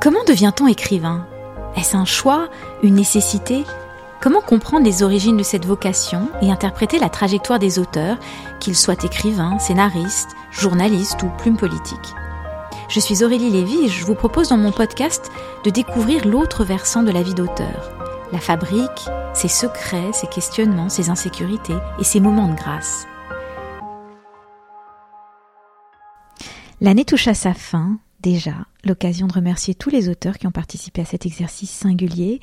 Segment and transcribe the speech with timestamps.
[0.00, 1.26] Comment devient-on écrivain?
[1.76, 2.48] Est-ce un choix,
[2.82, 3.64] une nécessité?
[4.20, 8.16] Comment comprendre les origines de cette vocation et interpréter la trajectoire des auteurs,
[8.58, 12.14] qu'ils soient écrivains, scénaristes, journalistes ou plumes politiques
[12.88, 15.30] Je suis Aurélie Lévy je vous propose dans mon podcast
[15.64, 17.92] de découvrir l'autre versant de la vie d'auteur.
[18.32, 23.06] La fabrique, ses secrets, ses questionnements, ses insécurités et ses moments de grâce.
[26.80, 31.02] L'année touche à sa fin, déjà, l'occasion de remercier tous les auteurs qui ont participé
[31.02, 32.40] à cet exercice singulier,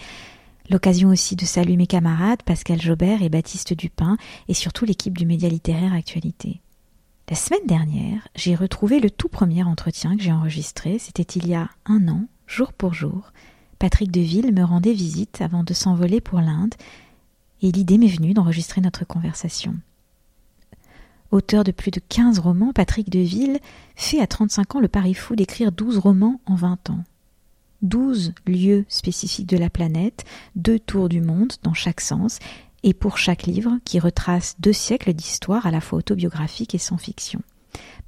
[0.70, 5.26] l'occasion aussi de saluer mes camarades Pascal Jobert et Baptiste Dupin et surtout l'équipe du
[5.26, 6.62] Média littéraire Actualité.
[7.30, 11.54] La semaine dernière, j'ai retrouvé le tout premier entretien que j'ai enregistré, c'était il y
[11.54, 13.32] a un an, jour pour jour.
[13.78, 16.74] Patrick Deville me rendait visite avant de s'envoler pour l'Inde,
[17.62, 19.76] et l'idée m'est venue d'enregistrer notre conversation.
[21.32, 23.60] Auteur de plus de 15 romans, Patrick Deville
[23.96, 27.04] fait à 35 ans le pari fou d'écrire 12 romans en 20 ans.
[27.82, 32.40] 12 lieux spécifiques de la planète, deux tours du monde dans chaque sens,
[32.84, 36.98] et pour chaque livre qui retrace deux siècles d'histoire à la fois autobiographique et sans
[36.98, 37.42] fiction.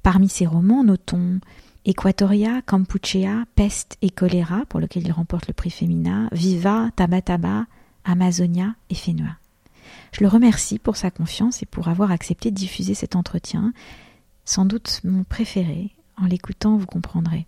[0.02, 1.40] Parmi ces romans, notons
[1.84, 7.66] Equatoria, Campuchea, Peste et Choléra, pour lequel il remporte le prix Femina, Viva, Tabataba,
[8.04, 9.36] Amazonia et Fénois.
[10.12, 13.72] Je le remercie pour sa confiance et pour avoir accepté de diffuser cet entretien,
[14.44, 15.90] sans doute mon préféré.
[16.16, 17.46] En l'écoutant, vous comprendrez.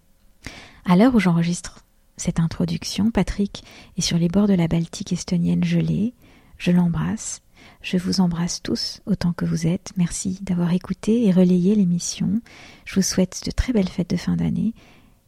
[0.84, 1.84] À l'heure où j'enregistre
[2.16, 3.64] cette introduction, Patrick
[3.96, 6.14] est sur les bords de la Baltique estonienne gelée.
[6.58, 7.42] Je l'embrasse.
[7.82, 9.92] Je vous embrasse tous autant que vous êtes.
[9.96, 12.40] Merci d'avoir écouté et relayé l'émission.
[12.84, 14.74] Je vous souhaite de très belles fêtes de fin d'année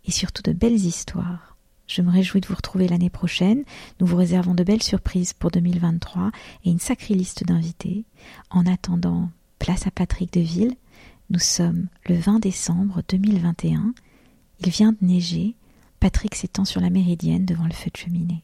[0.04, 1.55] et surtout de belles histoires.
[1.86, 3.64] Je me réjouis de vous retrouver l'année prochaine.
[4.00, 6.30] Nous vous réservons de belles surprises pour 2023
[6.64, 8.04] et une sacrée liste d'invités.
[8.50, 10.74] En attendant, place à Patrick Deville.
[11.30, 13.94] Nous sommes le 20 décembre 2021.
[14.60, 15.54] Il vient de neiger.
[16.00, 18.42] Patrick s'étend sur la méridienne devant le feu de cheminée.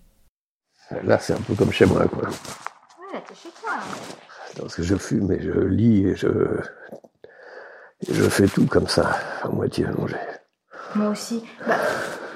[1.04, 2.28] Là, c'est un peu comme chez moi, quoi.
[2.28, 3.78] Ouais, t'es chez toi.
[4.56, 6.28] Parce que je fume et je lis et je,
[8.06, 10.16] et je fais tout comme ça, à moitié allongé.
[10.94, 11.42] Moi aussi.
[11.66, 11.78] Bah,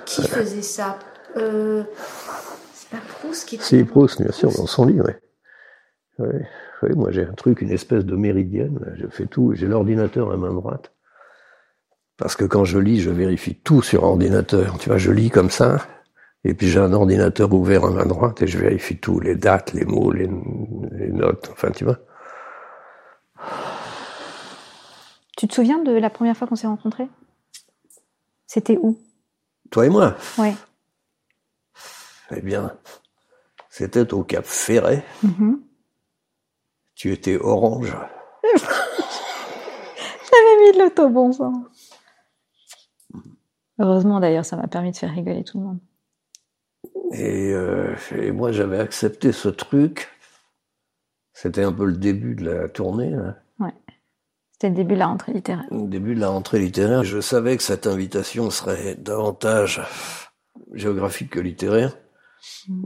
[0.06, 0.98] qui faisait ça
[1.36, 1.82] euh,
[2.72, 5.12] C'est pas Proust qui C'est Proust, bien sûr, dans son lit, oui.
[6.18, 8.94] Ouais, moi, j'ai un truc, une espèce de méridienne.
[8.96, 9.52] Je fais tout.
[9.54, 10.92] J'ai l'ordinateur à main droite.
[12.16, 14.78] Parce que quand je lis, je vérifie tout sur ordinateur.
[14.78, 15.86] Tu vois, je lis comme ça.
[16.46, 19.72] Et puis j'ai un ordinateur ouvert à main droite et je vérifie tout, les dates,
[19.72, 20.30] les mots, les,
[20.92, 21.98] les notes, enfin tu vois.
[25.36, 27.08] Tu te souviens de la première fois qu'on s'est rencontrés?
[28.46, 28.96] C'était où?
[29.70, 30.54] Toi et moi Ouais.
[32.34, 32.76] Eh bien,
[33.68, 35.04] c'était au Cap Ferret.
[35.22, 35.60] Mhm.
[36.94, 37.94] Tu étais orange.
[38.54, 38.64] J'avais
[40.62, 41.50] mis de l'autobon, ça.
[43.78, 45.78] Heureusement d'ailleurs, ça m'a permis de faire rigoler tout le monde.
[47.12, 50.08] Et, euh, et moi, j'avais accepté ce truc.
[51.32, 53.36] C'était un peu le début de la tournée, là.
[54.58, 55.66] C'était le début de la rentrée littéraire.
[55.70, 57.04] au début de la rentrée littéraire.
[57.04, 59.82] Je savais que cette invitation serait davantage
[60.72, 61.94] géographique que littéraire.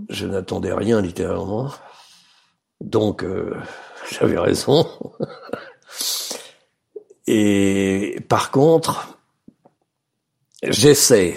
[0.08, 1.70] Je n'attendais rien littérairement.
[2.80, 3.54] Donc, euh,
[4.10, 4.84] j'avais raison.
[7.28, 9.16] Et par contre,
[10.64, 11.36] j'essaie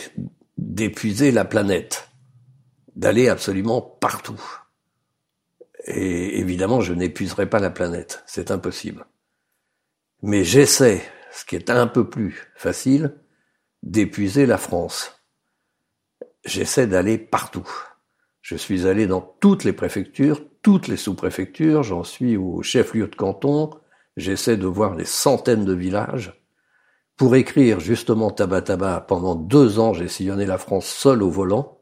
[0.57, 2.09] d'épuiser la planète,
[2.95, 4.41] d'aller absolument partout.
[5.85, 9.05] Et évidemment, je n'épuiserai pas la planète, c'est impossible.
[10.23, 11.03] Mais j'essaie,
[11.34, 13.13] ce qui est un peu plus facile,
[13.84, 15.22] d'épuiser la France.
[16.46, 17.70] J'essaie d'aller partout.
[18.41, 23.16] Je suis allé dans toutes les préfectures, toutes les sous-préfectures, j'en suis au chef-lieu de
[23.16, 23.70] canton,
[24.16, 26.41] j'essaie de voir des centaines de villages.
[27.17, 31.81] Pour écrire justement Tabataba, pendant deux ans, j'ai sillonné la France seul au volant.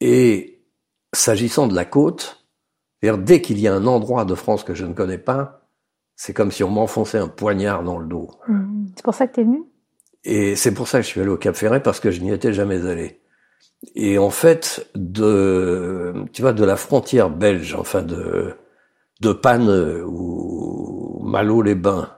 [0.00, 0.64] Et
[1.12, 2.46] s'agissant de la côte,
[3.02, 5.65] dès qu'il y a un endroit de France que je ne connais pas,
[6.16, 8.30] c'est comme si on m'enfonçait un poignard dans le dos.
[8.48, 8.86] Mhm.
[8.96, 9.62] C'est pour ça que t'es venu?
[10.24, 12.32] Et c'est pour ça que je suis allé au Cap Ferret parce que je n'y
[12.32, 13.20] étais jamais allé.
[13.94, 18.54] Et en fait, de, tu vois, de la frontière belge, enfin de,
[19.20, 22.10] de Panne ou Malo-les-Bains,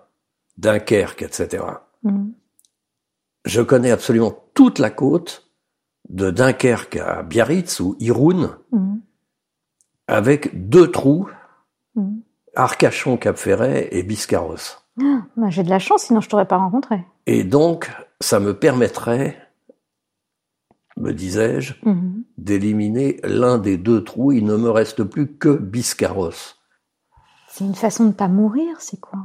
[0.57, 1.65] Dunkerque, etc.
[2.05, 2.33] Mhm.
[3.45, 5.51] je connais absolument toute la côte
[6.09, 9.01] de Dunkerque à Biarritz ou Irun, Mhm.
[10.07, 11.29] avec deux trous.
[12.55, 14.83] Arcachon, Cap-Ferret et Biscarrosse.
[15.01, 17.05] Ah, bah, J'ai de la chance, sinon je t'aurais pas rencontré.
[17.27, 17.91] Et donc,
[18.21, 19.37] ça me permettrait,
[20.97, 22.25] me disais-je, Mhm.
[22.39, 24.33] d'éliminer l'un des deux trous.
[24.33, 26.57] Il ne me reste plus que Biscarrosse.
[27.49, 29.19] C'est une façon de pas mourir, c'est quoi?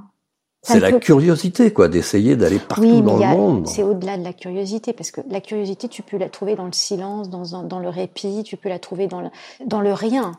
[0.66, 3.68] C'est la curiosité, quoi, d'essayer d'aller partout Oui, mais dans y le a- monde.
[3.68, 6.72] c'est au-delà de la curiosité, parce que la curiosité, tu peux la trouver dans le
[6.72, 9.28] silence, dans, le répit, tu peux la trouver dans le,
[9.66, 10.32] dans le rien.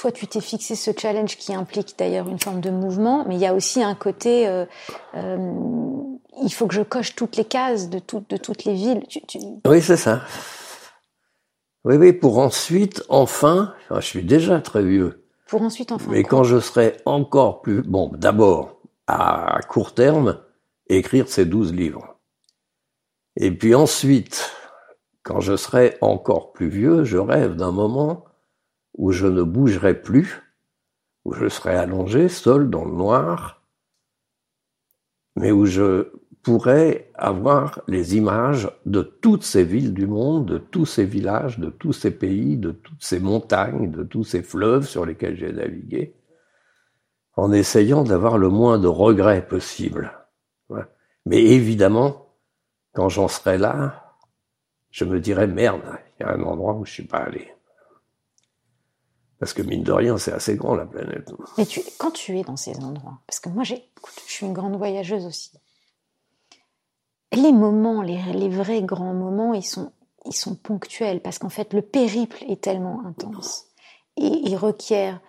[0.00, 3.40] Toi, tu t'es fixé ce challenge qui implique d'ailleurs une forme de mouvement, mais il
[3.40, 4.64] y a aussi un côté, euh,
[5.14, 5.36] euh,
[6.42, 9.02] il faut que je coche toutes les cases de, tout- de toutes les villes.
[9.08, 10.22] Tu- tu- Oui, c'est ça.
[11.84, 16.10] Oui, oui, pour ensuite, enfin, enfin, je suis déjà très vieux, pour ensuite enfin.
[16.10, 20.40] mais quand je serai encore plus, bon, d'abord, à court terme,
[20.88, 22.16] écrire ces douze livres.
[23.36, 24.50] Et puis ensuite,
[25.24, 28.24] quand je serai encore plus vieux, je rêve d'un moment
[29.00, 30.42] où je ne bougerai plus,
[31.24, 33.62] où je serai allongé, seul dans le noir,
[35.36, 36.12] mais où je
[36.42, 41.70] pourrais avoir les images de toutes ces villes du monde, de tous ces villages, de
[41.70, 46.14] tous ces pays, de toutes ces montagnes, de tous ces fleuves sur lesquels j'ai navigué,
[47.36, 50.12] en essayant d'avoir le moins de regrets possible.
[51.24, 52.36] Mais évidemment,
[52.92, 54.18] quand j'en serai là,
[54.90, 55.80] je me dirais merde,
[56.18, 57.50] il y a un endroit où je suis pas allé.
[59.40, 61.32] Parce que mine de rien, c'est assez grand la planète.
[61.56, 63.82] Mais tu, quand tu es dans ces endroits, parce que moi, j'ai,
[64.26, 65.52] je suis une grande voyageuse aussi.
[67.32, 69.92] Les moments, les, les vrais grands moments, ils sont,
[70.26, 73.64] ils sont ponctuels parce qu'en fait, le périple est tellement intense
[74.18, 75.20] et il requiert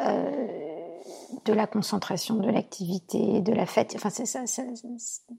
[0.00, 0.46] euh,
[1.44, 3.92] de la concentration, de l'activité, de la fête.
[3.96, 4.62] Enfin, c'est ça, ça,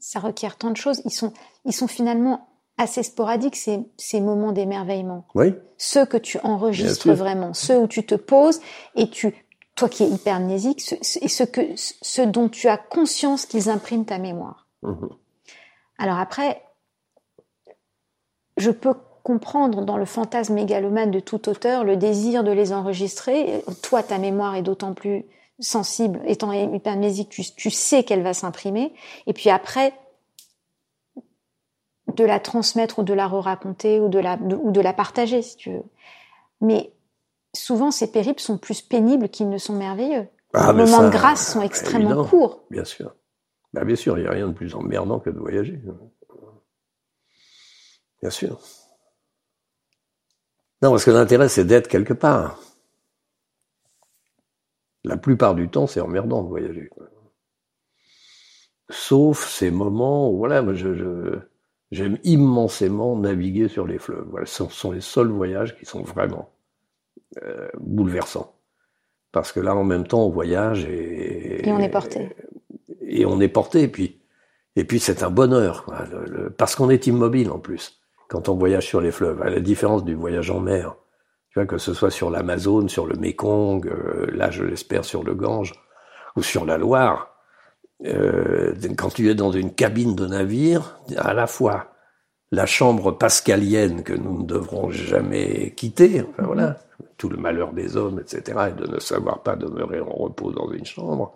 [0.01, 1.01] ça requiert tant de choses.
[1.06, 1.31] Ils sont,
[1.63, 2.49] ils sont finalement
[2.80, 8.06] assez sporadiques ces, ces moments d'émerveillement Oui, ceux que tu enregistres vraiment, ceux où tu
[8.06, 8.62] te poses
[8.96, 9.46] et tu,
[9.76, 13.70] toi qui es hypermnésique, ce, ce- et ce que, ce dont tu as conscience qu'ils
[13.70, 14.68] impriment ta mémoire.
[14.81, 15.10] Mhm.
[15.98, 16.62] Alors après,
[18.58, 18.94] je peux
[19.24, 23.64] comprendre dans le fantasme mégalomane de tout auteur le désir de les enregistrer.
[23.84, 25.26] Toi, ta mémoire est d'autant plus
[25.60, 28.94] sensible, étant hypermnésique, tu, tu sais qu'elle va s'imprimer.
[29.28, 29.94] Et puis après,
[32.16, 35.42] de la transmettre ou de la re-raconter ou de la, de- ou de la partager,
[35.42, 35.84] si tu veux.
[36.62, 36.92] Mais
[37.56, 40.28] souvent, ces périples sont plus pénibles qu'ils ne sont merveilleux.
[40.54, 42.26] Ah, les moments ça, de grâce sont extrêmement évident.
[42.28, 42.64] courts.
[42.70, 43.16] bien sûr.
[43.74, 45.80] Bah, bien sûr, il n'y a rien de plus emmerdant que de voyager.
[48.22, 48.60] Bien sûr.
[50.82, 52.60] Non, parce que l'intérêt, c'est d'être quelque part.
[55.04, 56.90] La plupart du temps, c'est emmerdant de voyager.
[58.90, 61.40] Sauf ces moments où, voilà, moi, je, je-
[61.92, 64.28] j'aime immensément naviguer sur les fleuves.
[64.30, 66.50] Voilà, ce sont les seuls voyages qui sont vraiment
[67.44, 68.56] euh, bouleversants.
[69.32, 71.68] Parce que là, en même temps, on voyage et...
[71.68, 72.30] Et on est porté.
[73.02, 74.20] Et on est porté, et puis,
[74.76, 78.50] et puis c'est un bonheur, quoi, le- le- parce qu'on est immobile en plus, quand
[78.50, 80.96] on voyage sur les fleuves, à la différence du voyage en mer.
[81.52, 85.24] Tu vois, que ce soit sur l'Amazone, sur le Mékong, euh, là, je l'espère, sur
[85.24, 85.74] le Gange,
[86.36, 87.29] ou sur la Loire,
[88.06, 91.94] euh, quand tu es dans une cabine de navire, à la fois
[92.51, 96.78] la chambre pascalienne que nous ne devrons jamais quitter, enfin voilà,
[97.18, 100.71] tout le malheur des hommes, etc., et de ne savoir pas demeurer en repos dans
[100.71, 101.35] une chambre.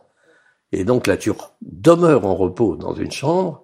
[0.71, 3.63] Et donc là, tu re- demeures en repos dans une chambre,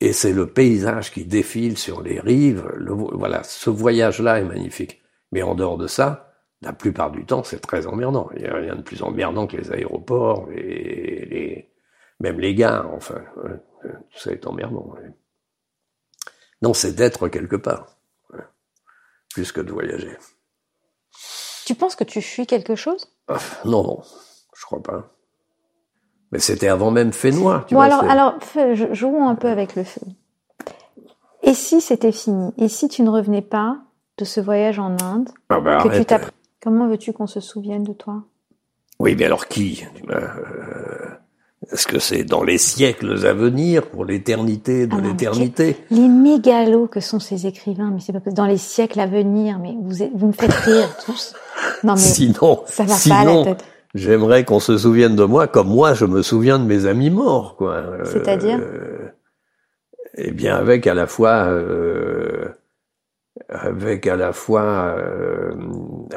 [0.00, 2.64] et c'est le paysage qui défile sur les rives.
[2.76, 5.00] Le voilà, ce voyage-là est magnifique.
[5.32, 8.28] Mais en dehors de ça, la plupart du temps, c'est très emmerdant.
[8.36, 11.71] Il n'y a rien de plus emmerdant que les aéroports, et les,
[12.22, 13.60] même les gares, enfin, ouais,
[14.10, 14.94] tout ça est emmerdant.
[16.62, 17.98] Non, c'est d'être quelque part,
[18.32, 18.44] ouais,
[19.34, 20.16] plus que de voyager.
[21.66, 23.12] Tu penses que tu fuis quelque chose?
[23.28, 24.02] Ah, non, non,
[24.56, 25.10] je crois pas.
[26.30, 27.64] Mais c'était avant même Fénois.
[27.68, 30.00] Tu Bon, vois, alors, alors jouons un peu avec le feu.
[31.42, 32.52] Et si c'était fini?
[32.56, 33.78] Et si tu ne revenais pas
[34.16, 36.30] de ce voyage en Inde Ah bah, que tu
[36.62, 38.22] Comment veux-tu qu'on se souvienne de toi?
[39.00, 39.84] Oui, mais alors qui?
[40.10, 41.01] Euh,
[41.72, 46.86] Est-ce que c'est dans les siècles à venir, pour l'éternité de Ah l'éternité Les mégalos
[46.86, 50.26] que sont ces écrivains, mais c'est pas dans les siècles à venir, mais vous, vous
[50.26, 51.34] me faites rire tous.
[51.82, 53.64] Non mais Sinon, ça va sinon pas à la tête.
[53.94, 57.56] j'aimerais qu'on se souvienne de moi comme moi je me souviens de mes amis morts,
[57.56, 57.74] quoi.
[57.76, 58.60] Euh, C'est-à-dire
[60.16, 62.48] Eh bien, avec à la fois, euh,
[63.48, 65.52] avec à la fois euh,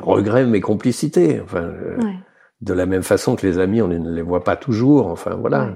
[0.01, 1.39] regret mais complicité.
[1.43, 2.15] Enfin, euh, Ouais.
[2.61, 5.07] De la même façon que les amis, on ne les voit pas toujours.
[5.07, 5.75] Enfin voilà.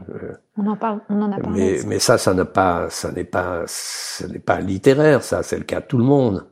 [0.57, 1.59] On en parle, on en a parlé.
[1.59, 5.23] Mais, mais ça, ça n'est pas, ça n'est pas, ce n'est pas littéraire.
[5.23, 6.45] Ça, c'est le cas de tout le monde.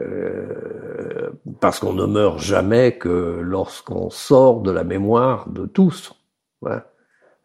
[0.00, 6.12] Euh, parce qu'on ne meurt jamais que lorsqu'on sort de la mémoire de tous.
[6.60, 6.86] Voilà.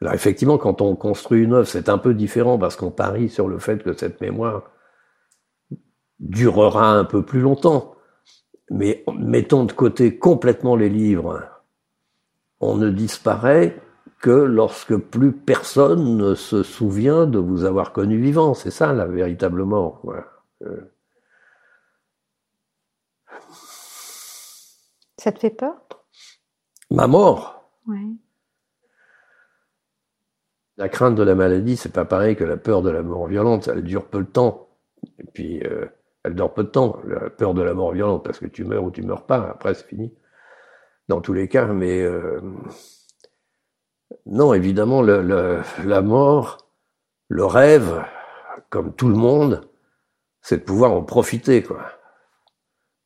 [0.01, 3.47] Alors effectivement, quand on construit une œuvre, c'est un peu différent parce qu'on parie sur
[3.47, 4.63] le fait que cette mémoire
[6.19, 7.95] durera un peu plus longtemps.
[8.69, 11.43] Mais mettons de côté complètement les livres.
[12.61, 13.81] On ne disparaît
[14.21, 18.53] que lorsque plus personne ne se souvient de vous avoir connu vivant.
[18.53, 19.99] C'est ça, là, véritablement.
[20.61, 20.93] Euh.
[25.17, 25.75] Ça te fait peur?
[26.91, 27.67] Ma mort?
[27.87, 28.19] Oui.
[30.77, 33.67] La crainte de la maladie, c'est pas pareil que la peur de la mort violente.
[33.67, 34.69] Elle dure peu de temps.
[35.17, 35.87] Et puis, euh,
[36.23, 36.99] elle dure peu de temps.
[37.05, 39.49] La peur de la mort violente, parce que tu meurs ou tu meurs pas.
[39.49, 40.13] Après, c'est fini.
[41.07, 42.39] Dans tous les cas, mais euh,
[44.25, 46.69] non, évidemment, la mort,
[47.27, 48.03] le rêve,
[48.69, 49.61] comme tout le monde,
[50.41, 51.85] c'est de pouvoir en profiter, quoi.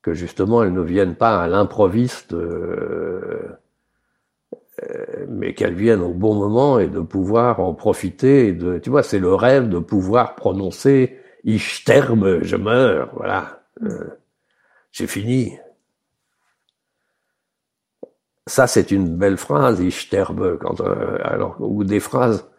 [0.02, 2.34] Que justement, elle ne vienne pas à l'improviste.
[2.34, 3.58] Euh,
[4.84, 8.52] euh, mais qu'elle vienne au bon moment et de pouvoir en profiter.
[8.52, 13.12] de, tu vois, c'est le rêve de pouvoir prononcer Ich sterbe, je meurs.
[13.16, 14.20] Voilà, euh,
[14.92, 15.58] j'ai fini.
[18.48, 20.58] Ça, c'est une belle phrase, Ich sterbe.
[20.60, 22.50] Quand, euh, alors, ou des phrases,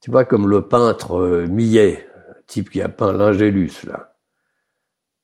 [0.00, 2.08] tu vois, comme le peintre Millet,
[2.46, 4.16] type qui a peint l'Angélus là.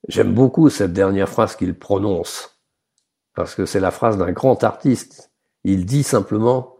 [0.09, 2.61] J'aime beaucoup cette dernière phrase qu'il prononce
[3.35, 6.77] parce que c'est la phrase d'un grand artiste il dit simplement,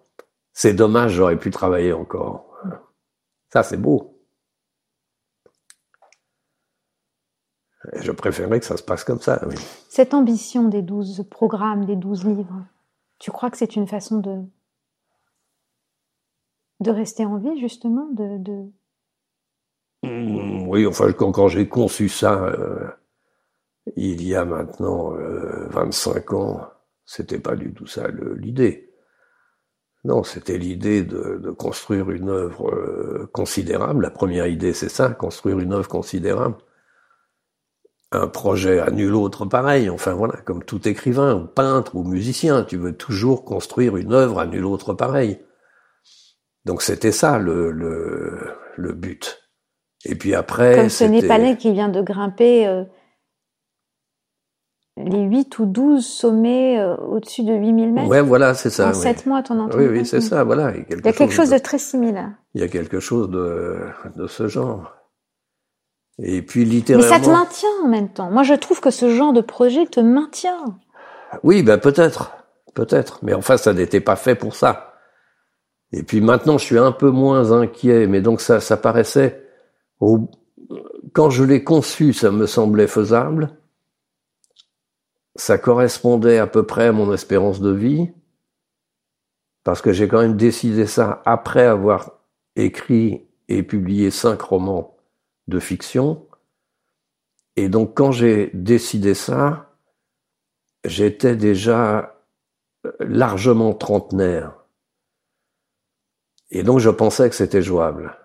[0.53, 2.55] c'est dommage, j'aurais pu travailler encore.
[3.53, 4.11] Ça, c'est beau.
[8.01, 9.43] je préférerais que ça se passe comme ça.
[9.91, 12.65] Cette ambition des douze programmes, des douze livres,
[13.25, 14.43] tu crois que c'est une façon de,
[16.81, 18.69] de rester en vie, justement de,
[20.03, 22.87] mmh, Oui, enfin, quand, j'ai conçu ça, euh,
[23.97, 25.13] il y a maintenant
[25.71, 26.69] 25 euh, ans,
[27.07, 28.93] c'était pas du tout ça l'idée.
[30.05, 34.03] Non, c'était l'idée de, construire une œuvre euh, considérable.
[34.03, 36.59] La première idée, c'est ça, construire une œuvre considérable.
[38.15, 39.91] Un projet à nul autre pareil.
[39.91, 44.39] Enfin voilà, comme tout écrivain, ou peintre, ou musicien, tu veux toujours construire une œuvre
[44.39, 45.41] à nul autre pareil.
[46.65, 49.43] Donc c'était ça le, le, but.
[50.05, 50.77] Et puis après.
[50.77, 52.85] Comme ce Népalais qui vient de grimper euh,
[54.97, 58.09] les 8 ou 12 sommets euh, au-dessus de 8000 mètres.
[58.09, 58.91] Ouais, voilà, c'est ça.
[58.91, 59.91] En 7 mois, ton entraînement.
[59.91, 60.73] Oui, oui, c'est ça, voilà.
[60.77, 61.59] Il y a quelque, chose, de...
[61.59, 62.31] très similaire.
[62.55, 63.81] Il y a quelque chose de,
[64.17, 64.93] de ce genre.
[66.23, 67.09] Et puis littéralement.
[67.09, 68.31] Mais ça te maintient en même temps.
[68.31, 70.79] Moi, je trouve que ce genre de projet te maintient.
[71.43, 72.33] Oui, ben peut-être,
[72.75, 73.19] peut-être.
[73.23, 74.95] Mais enfin, ça n'était pas fait pour ça.
[75.93, 78.07] Et puis maintenant, je suis un peu moins inquiet.
[78.07, 79.45] Mais donc ça, ça paraissait.
[81.13, 83.57] Quand je l'ai conçu, ça me semblait faisable
[85.37, 88.13] ça correspondait à peu près à mon espérance de vie,
[89.65, 92.21] parce que j'ai quand même décidé ça après avoir
[92.57, 94.94] écrit et publié cinq romans
[95.49, 96.27] de fiction.
[97.57, 99.77] Et donc quand j'ai décidé ça,
[100.85, 102.23] j'étais déjà
[103.01, 104.65] largement trentenaire.
[106.51, 108.17] Et donc je pensais que c'était jouable.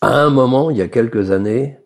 [0.00, 1.78] À un moment, il y a quelques années,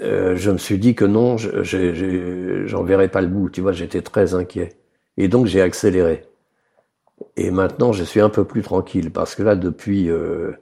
[0.00, 3.50] euh, je me suis dit que non, j'en verrais pas le bout.
[3.50, 4.78] Tu vois, j'étais très inquiet.
[5.16, 6.24] Et donc j'ai accéléré.
[7.36, 10.52] Et maintenant, je suis un peu plus tranquille parce que là, depuis euh,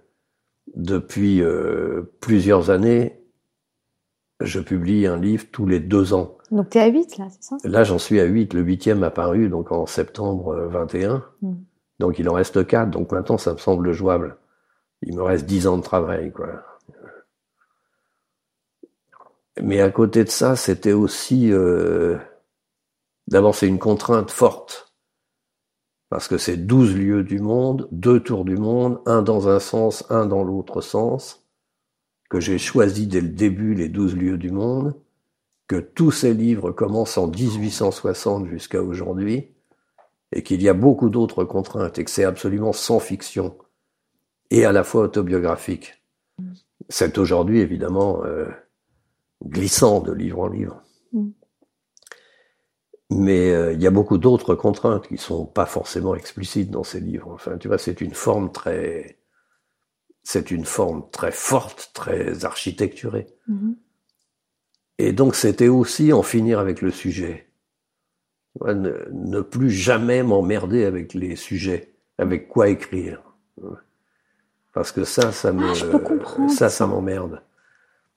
[0.75, 3.21] depuis euh, plusieurs années,
[4.40, 6.37] je publie un livre tous les deux ans.
[6.50, 7.56] Donc tu es à 8 là, c'est ça?
[7.64, 8.54] Là, j'en suis à 8.
[8.54, 11.25] Le huitième a paru donc en septembre 21.
[11.42, 11.54] Hmm.
[12.00, 12.90] Donc il en reste quatre.
[12.90, 14.37] Donc maintenant, ça me semble jouable.
[15.02, 16.49] Il me reste dix ans de travail, quoi.
[19.62, 21.52] Mais à côté de ça, c'était aussi...
[21.52, 22.18] Euh,
[23.28, 24.93] D'abord, c'est une contrainte forte.
[26.14, 30.04] Parce que c'est 12 lieux du monde, deux tours du monde, un dans un sens,
[30.11, 31.44] un dans l'autre sens,
[32.30, 34.94] que j'ai choisi dès le début les 12 lieux du monde,
[35.66, 39.49] que tous ces livres commencent en 1860 jusqu'à aujourd'hui,
[40.30, 43.59] et qu'il y a beaucoup d'autres contraintes, et que c'est absolument sans fiction,
[44.52, 46.00] et à la fois autobiographique.
[46.90, 48.47] C'est aujourd'hui, évidemment, euh,
[49.44, 50.80] glissant de livre en livre.
[51.12, 51.30] Mm.
[53.16, 57.00] Mais euh, il y a beaucoup d'autres contraintes qui sont pas forcément explicites dans ces
[57.00, 57.30] livres.
[57.33, 59.18] Enfin, tu vois, c'est une forme très,
[60.25, 63.26] c'est une forme très forte, très architecturée.
[63.49, 63.75] Mm-hmm.
[64.99, 67.49] Et donc, c'était aussi en finir avec le sujet.
[68.64, 73.23] Ne, plus jamais m'emmerder avec les sujets, avec quoi écrire.
[74.73, 77.42] Parce que ça, ça me, ah, ça, ça m'emmerde.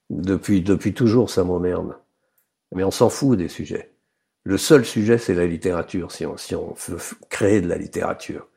[0.09, 1.97] Depuis, depuis toujours, ça m'emmerde.
[2.73, 3.96] Mais on s'en fout des sujets.
[4.47, 6.99] Le seul sujet, c'est la littérature, si on, si on veut
[7.29, 8.47] créer de la littérature.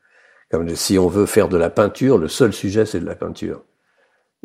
[0.49, 3.65] Comme si on veut faire de la peinture, le seul sujet, c'est de la peinture.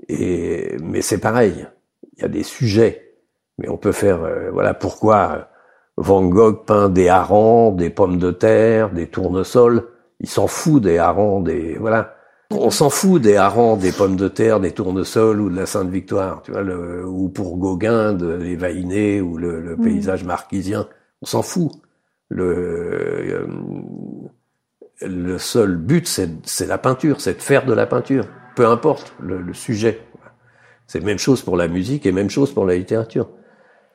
[0.08, 1.68] Et, mais c'est pareil.
[2.16, 3.14] Il y a des sujets.
[3.58, 5.48] Mais on peut faire, euh, voilà, pourquoi
[5.96, 9.86] Van Gogh peint des harengs, des pommes de terre, des tournesols?
[10.18, 12.16] Il s'en fout des harengs, des, voilà.
[12.50, 15.90] On s'en fout des harengs, des pommes de terre, des tournesols ou de la Sainte
[15.90, 20.88] Victoire, tu vois, le, ou pour Gauguin de les ou le, le paysage marquisien.
[21.26, 21.72] On s'en fout.
[22.28, 23.48] Le,
[25.02, 28.28] euh, seul but, c'est la peinture, c'est de faire de la peinture.
[28.54, 30.00] Peu importe le, le sujet.
[30.86, 33.28] C'est même chose pour la musique et même chose pour la littérature.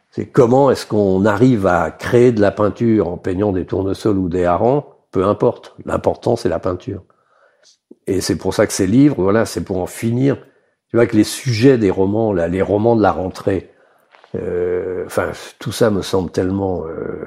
[0.09, 4.27] C'est comment est-ce qu'on arrive à créer de la peinture en peignant des tournesols ou
[4.27, 5.73] des harengs, peu importe.
[5.85, 7.05] L'important, c'est la peinture.
[8.07, 10.35] Et c'est pour ça que ces livres, voilà, c'est pour en finir.
[10.89, 13.71] Tu vois que les sujets des romans, là, les romans de la rentrée,
[14.35, 17.25] euh, enfin, tout ça me semble tellement euh,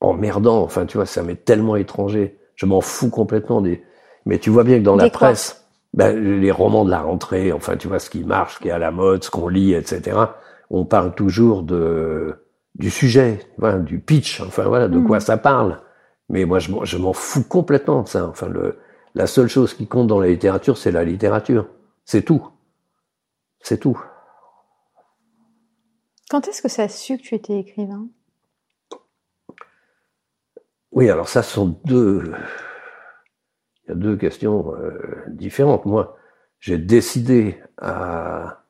[0.00, 0.62] emmerdant.
[0.62, 2.38] Enfin, tu vois, ça m'est tellement étranger.
[2.56, 3.82] Je m'en fous complètement des.
[4.26, 7.76] Mais tu vois bien que dans la presse, ben, les romans de la rentrée, enfin,
[7.76, 10.26] tu vois ce qui marche, ce qui est à la mode, ce qu'on lit, etc
[10.70, 12.36] on parle toujours de
[12.74, 13.38] du sujet,
[13.84, 15.20] du pitch, enfin voilà, de quoi hmm.
[15.20, 15.80] ça parle.
[16.28, 18.26] Mais moi, je, m'en fous complètement de ça.
[18.26, 18.78] Enfin, le,
[19.14, 21.68] la seule chose qui compte dans la littérature, c'est la littérature.
[22.04, 22.48] C'est tout.
[23.60, 24.02] C'est tout.
[26.34, 28.08] Quand est-ce que ça a su que tu étais écrivain?
[30.90, 32.32] Oui, alors ça sont deux.
[33.84, 34.98] Il y a deux questions euh,
[35.28, 35.86] différentes.
[35.86, 36.16] Moi,
[36.58, 38.64] j'ai décidé à,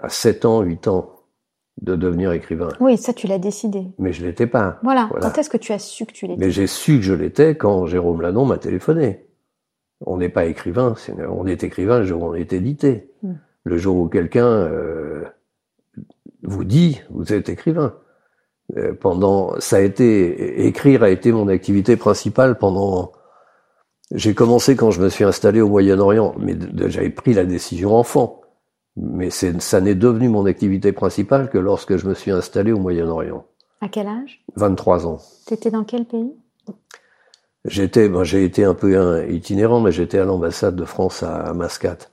[0.00, 1.24] à 7 ans, 8 ans,
[1.82, 2.68] de devenir écrivain.
[2.78, 3.88] Oui, ça tu l'as décidé.
[3.98, 4.78] Mais je l'étais pas.
[4.84, 5.10] Voilà.
[5.20, 6.38] Quand est-ce que tu as su que tu l'étais?
[6.38, 9.26] Mais j'ai su que je l'étais quand Jérôme Lanon m'a téléphoné.
[10.06, 10.94] On n'est pas écrivain,
[11.28, 13.12] on est écrivain le jour où on est édité.
[13.24, 13.34] Hmm.
[13.64, 15.24] Le jour où quelqu'un euh,
[16.48, 17.94] vous dit vous êtes écrivain.
[18.76, 23.12] Euh, pendant, ça a été écrire a été mon activité principale pendant.
[24.14, 26.56] J'ai commencé quand je me suis installé au Moyen-Orient, mais
[26.88, 28.40] j'avais pris la décision enfant
[29.00, 33.44] mais ça n'est devenu mon activité principale que lorsque je me suis installé au Moyen-Orient.
[33.80, 34.42] À quel âge?
[34.56, 35.18] 23 ans.
[35.46, 36.32] Tu étais dans quel pays?
[37.64, 42.10] J'étais, ben, j'ai été un peu itinérant, mais j'étais à l'ambassade de France à, Mascate.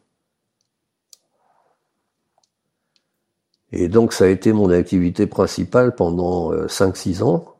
[3.75, 7.55] Et donc ça a été mon activité principale pendant 5-6 euh, ans.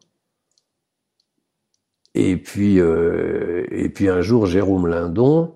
[2.13, 5.54] Et puis, euh, et puis un jour, Jérôme Lindon,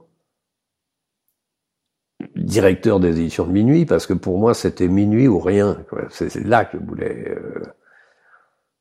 [2.36, 5.78] directeur des éditions de minuit, parce que pour moi c'était minuit ou rien.
[6.10, 7.64] C'est là que je voulais, euh,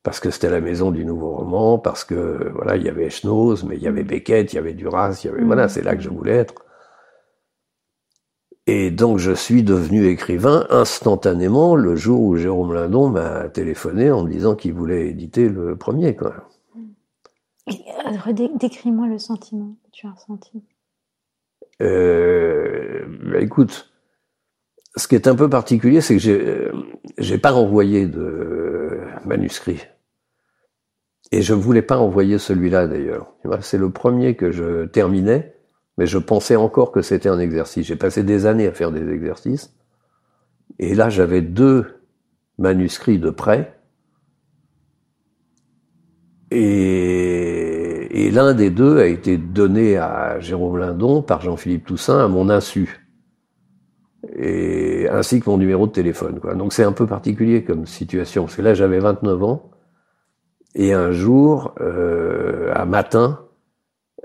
[0.03, 3.63] parce que c'était la maison du nouveau roman, parce que voilà, il y avait Schnoz,
[3.65, 5.69] mais il y avait Beckett, il y avait Duras, il y avait voilà, mmh.
[5.69, 6.65] c'est là que je voulais être.
[8.71, 14.25] Et donc je suis devenu écrivain instantanément le jour où Jérôme Lindon m'a téléphoné en
[14.25, 16.15] me disant qu'il voulait éditer le premier.
[16.15, 16.35] Quoi.
[17.67, 20.63] Euh, décris-moi le sentiment que tu as ressenti.
[21.81, 23.91] Euh, bah, écoute,
[24.97, 26.73] ce qui est un peu particulier, c'est que j'ai, euh,
[27.17, 29.81] j'ai pas envoyé de manuscrit.
[31.33, 33.33] Et je voulais pas envoyer celui-là d'ailleurs.
[33.63, 35.58] C'est le premier que je terminais,
[35.99, 37.87] mais je pensais encore que c'était un exercice.
[37.87, 39.75] J'ai passé des années à faire des exercices.
[40.79, 41.87] Et là, j'avais deux
[42.57, 43.75] manuscrits de près.
[46.51, 52.49] Et l'un des deux a été donné à Jérôme Lindon par Jean-Philippe Toussaint à mon
[52.49, 53.05] insu.
[54.37, 56.41] Et, ainsi que mon numéro de téléphone.
[56.57, 59.71] Donc c'est un peu particulier comme situation, parce que là j'avais 29 ans,
[60.75, 63.41] et un jour, euh, matin,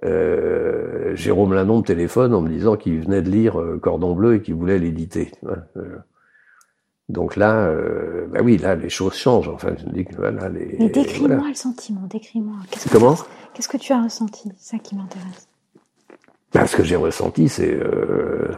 [0.03, 0.82] euh,
[1.15, 4.41] Jérôme Lindon me téléphone en me disant qu'il venait de lire euh, Cordon Bleu et
[4.41, 5.31] qu'il voulait l'éditer.
[5.75, 5.97] Euh,
[7.09, 9.49] donc là, euh, bah oui, là, les choses changent.
[9.49, 10.75] Enfin, je dis que voilà, les.
[10.79, 12.55] Mais décris-moi le sentiment, décris-moi.
[12.91, 13.15] Comment?
[13.53, 14.49] Qu'est-ce que tu as ressenti?
[14.57, 15.47] C'est ça qui m'intéresse.
[16.53, 18.51] Bah, ce que j'ai ressenti, c'est, euh,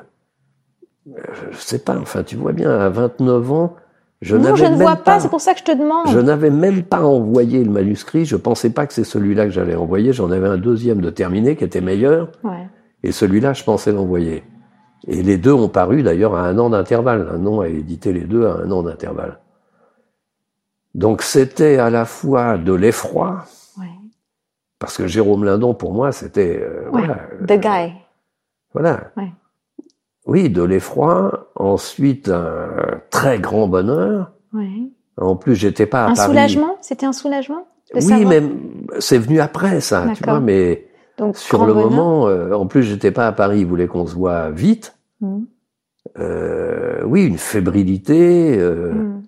[1.51, 1.97] je sais pas.
[1.97, 3.75] Enfin, tu vois bien, à 29 ans,
[4.25, 5.19] je non, je ne vois pas.
[5.19, 6.07] c'est pour ça que je te demande.
[6.09, 8.25] Je n'avais même pas envoyé le manuscrit.
[8.25, 10.13] Je pensais pas que c'est celui-là que j'allais envoyer.
[10.13, 12.31] J'en avais un deuxième de terminé qui était meilleur.
[12.43, 12.67] Ouais.
[13.03, 14.43] Et celui-là, je pensais l'envoyer.
[15.07, 17.29] Et les deux ont paru d'ailleurs à un an d'intervalle.
[17.31, 19.39] Un nom a édité les deux à un an d'intervalle.
[20.95, 23.45] Donc c'était à la fois de l'effroi,
[24.79, 26.61] parce que Jérôme Lindon, pour moi, c'était...
[26.61, 27.15] Euh, voilà,
[27.47, 27.67] the guy.
[27.67, 27.89] Euh,
[28.73, 29.11] voilà.
[30.25, 34.31] Oui, de l'effroi, ensuite un très grand bonheur.
[35.17, 36.77] En plus, j'étais pas à un soulagement?
[36.81, 38.41] C'était un soulagement Oui, mais
[38.99, 41.89] c'est venu après ça, tu vois, mais Donc, sur le bonheur.
[41.91, 44.97] moment, euh, en plus j'étais pas à Paris, il voulait qu'on se voit vite.
[45.21, 45.45] Mhm.
[46.19, 49.23] Euh, oui, une fébrilité, euh, Mhm.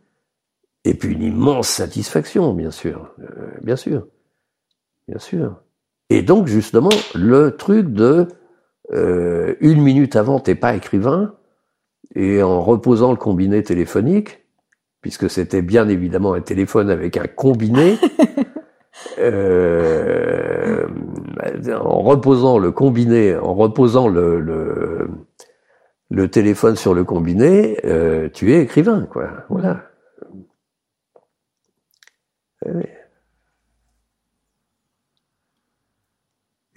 [0.85, 3.13] et puis une immense satisfaction, bien sûr,
[3.61, 4.07] bien sûr,
[5.07, 5.61] bien sûr.
[6.09, 8.27] Et donc justement, le truc de
[8.93, 11.35] euh, une minute avant, t'es pas écrivain,
[12.15, 14.45] et en reposant le combiné téléphonique,
[15.01, 17.97] puisque c'était bien évidemment un téléphone avec un combiné,
[19.19, 20.87] euh,
[21.73, 25.09] en reposant le combiné, en reposant le, le,
[26.09, 29.29] le téléphone sur le combiné, euh, tu es écrivain, quoi.
[29.49, 29.83] Voilà.
[32.65, 32.96] Eh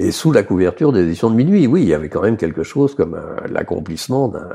[0.00, 2.64] Et sous la couverture des éditions de minuit, oui, il y avait quand même quelque
[2.64, 4.50] chose comme un- l'accomplissement d'un.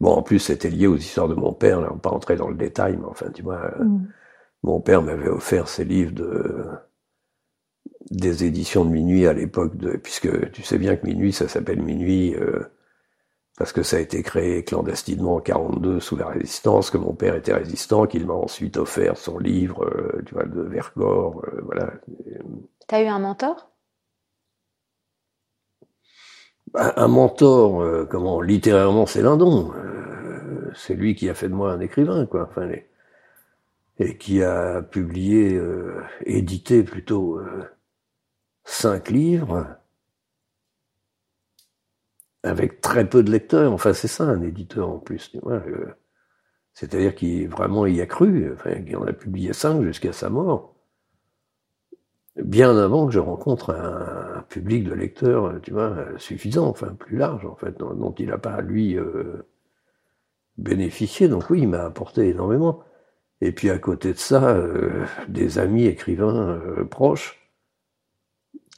[0.00, 1.80] Bon, en plus, c'était lié aux histoires de mon père.
[1.80, 4.14] Là, on va pas entrer dans le détail, mais enfin, tu vois, euh, Mhm.
[4.64, 6.66] mon père m'avait offert ses livres de
[8.10, 11.82] des éditions de minuit à l'époque de, puisque tu sais bien que minuit, ça s'appelle
[11.82, 12.60] minuit euh,
[13.58, 17.36] parce que ça a été créé clandestinement en 42 sous la résistance, que mon père
[17.36, 21.92] était résistant, qu'il m'a ensuite offert son livre, euh, tu vois, de Vercors, euh, voilà.
[22.88, 23.69] T'as eu un mentor?
[26.74, 29.72] Un mentor, euh, comment, littérairement, c'est Lindon.
[29.74, 32.46] Euh, c'est lui qui a fait de moi un écrivain, quoi.
[32.48, 32.70] Enfin,
[33.98, 37.40] et qui a publié, euh, édité plutôt,
[38.64, 39.76] cinq livres
[42.42, 43.72] avec très peu de lecteurs.
[43.72, 45.32] Enfin, c'est ça, un éditeur en plus.
[46.74, 48.52] C'est-à-dire qu'il vraiment y a cru.
[48.54, 50.69] Enfin, il en a publié cinq jusqu'à sa mort.
[52.36, 57.16] Bien avant que je rencontre un, un public de lecteurs, tu vois, suffisant, enfin plus
[57.16, 59.46] large en fait, dont, dont il n'a pas lui euh,
[60.56, 61.28] bénéficié.
[61.28, 62.82] Donc oui, il m'a apporté énormément.
[63.40, 67.36] Et puis à côté de ça, euh, des amis écrivains euh, proches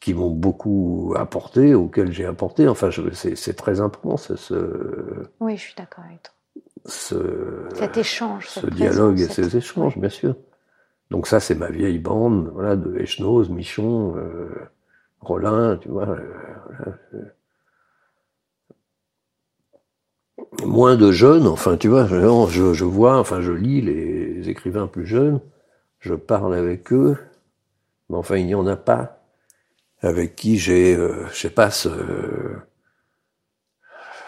[0.00, 2.66] qui m'ont beaucoup apporté, auxquels j'ai apporté.
[2.66, 6.34] Enfin, c'est très important, ce, Oui, je suis d'accord avec toi.
[6.86, 10.34] ce, Cet échange, ce dialogue et ces échanges, bien sûr.
[11.12, 14.51] Donc ça, c'est ma vieille bande, voilà, de Echnoz, Michon, euh,
[15.20, 16.09] Rollin, tu vois.
[16.09, 16.35] euh,
[16.66, 17.22] voilà, euh.
[20.64, 25.07] Moins de jeunes, enfin, tu vois, je, je, vois, enfin, je lis les écrivains plus
[25.07, 25.40] jeunes,
[26.01, 27.18] je parle avec eux,
[28.11, 29.20] mais enfin, il n'y en a pas
[30.03, 31.90] avec qui j'ai, euh, je sais pas, ce,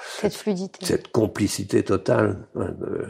[0.01, 0.87] cette fluidité.
[0.87, 3.09] cette complicité totale hein, de-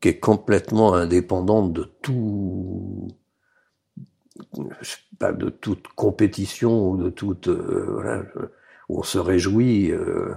[0.00, 3.08] qui est complètement indépendante de tout
[5.20, 8.22] de toute compétition ou de toute euh, voilà,
[8.88, 10.34] on se réjouit euh,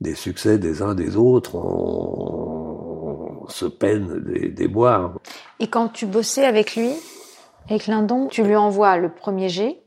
[0.00, 5.18] des succès des uns des autres on, se peine des, des boires.
[5.60, 6.92] Et quand tu bossais avec lui,
[7.68, 9.82] avec Lindon, tu lui envoies le premier jet,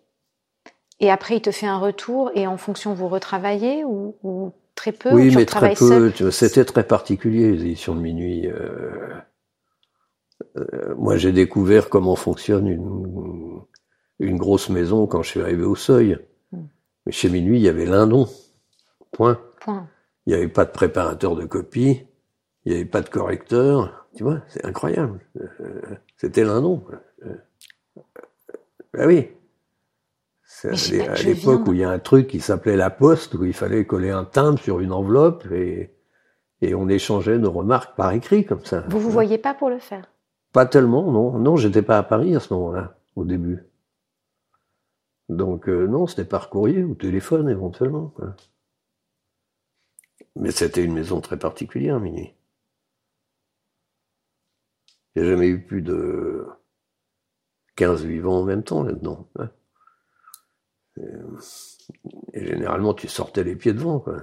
[1.00, 4.94] et après il te fait un retour, et en fonction vous retravaillez ou, ou très
[4.94, 9.20] peu, ou oui mais très peu c'était très particulier les éditions de minuit euh,
[10.56, 13.62] euh, moi j'ai découvert comment fonctionne une
[14.20, 16.18] une grosse maison quand je suis arrivé au seuil.
[16.52, 16.64] Mm.
[17.06, 18.28] Mais chez Minuit, il y avait Lindon.
[19.12, 19.40] Point.
[19.62, 19.88] Point.
[20.26, 22.06] Il n'y avait pas de préparateur de copie.
[22.66, 24.08] Il n'y avait pas de correcteur.
[24.16, 25.20] Tu vois, c'est incroyable.
[25.40, 25.82] Euh,
[26.18, 26.84] C'était Lindon.
[27.26, 27.36] Euh,
[28.94, 29.30] Ben oui.
[30.60, 33.54] C'est à l'époque où il y a un truc qui s'appelait la poste, où il
[33.54, 35.94] fallait coller un timbre sur une enveloppe et,
[36.62, 38.84] et on échangeait nos remarques par écrit comme ça.
[38.90, 40.10] Vous vous voyez pas pour le faire?
[40.54, 41.38] Pas tellement, non.
[41.38, 43.66] Non, j'étais pas à Paris à ce moment-là, au début.
[45.30, 48.08] Donc euh, non, c'était par courrier ou téléphone éventuellement.
[48.16, 48.36] quoi.
[50.36, 52.34] Mais c'était une maison très particulière, Minuit.
[55.16, 56.46] Il n'y a jamais eu plus de
[57.76, 59.28] 15 vivants en même temps là-dedans.
[59.38, 59.50] hein.
[62.34, 64.00] Et, généralement, tu sortais les pieds devant.
[64.00, 64.18] Quoi.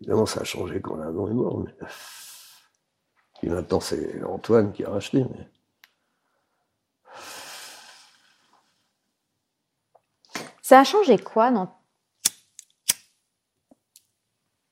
[0.00, 1.58] Évidemment, ça a changé quand Lindon est mort.
[1.60, 1.74] Mais...
[3.38, 5.24] Puis maintenant, c'est Antoine qui a racheté.
[5.24, 5.48] Mais...
[10.62, 11.81] Ça a changé quoi dans,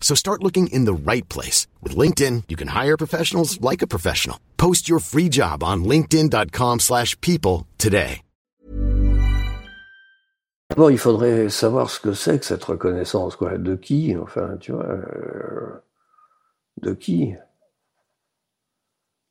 [0.00, 1.68] So start looking in the right place.
[1.84, 4.38] With LinkedIn, you can hire professionals like a professional.
[4.56, 8.22] Post your free job on linkedin.com slash people today.
[10.70, 13.58] D'abord, il faudrait savoir ce que c'est que cette reconnaissance, quoi.
[13.58, 15.82] De qui, enfin, tu vois, euh,
[16.80, 17.34] de qui?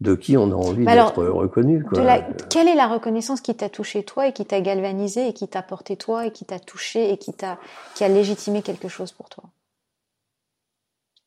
[0.02, 2.00] De qui on a envie d'être reconnu, quoi?
[2.00, 5.34] De la- Quelle est la reconnaissance qui t'a touché toi et qui t'a galvanisé et
[5.34, 7.58] qui t'a porté toi et qui t'a touché et qui t'a
[7.96, 9.46] qui a légitimé quelque chose pour toi?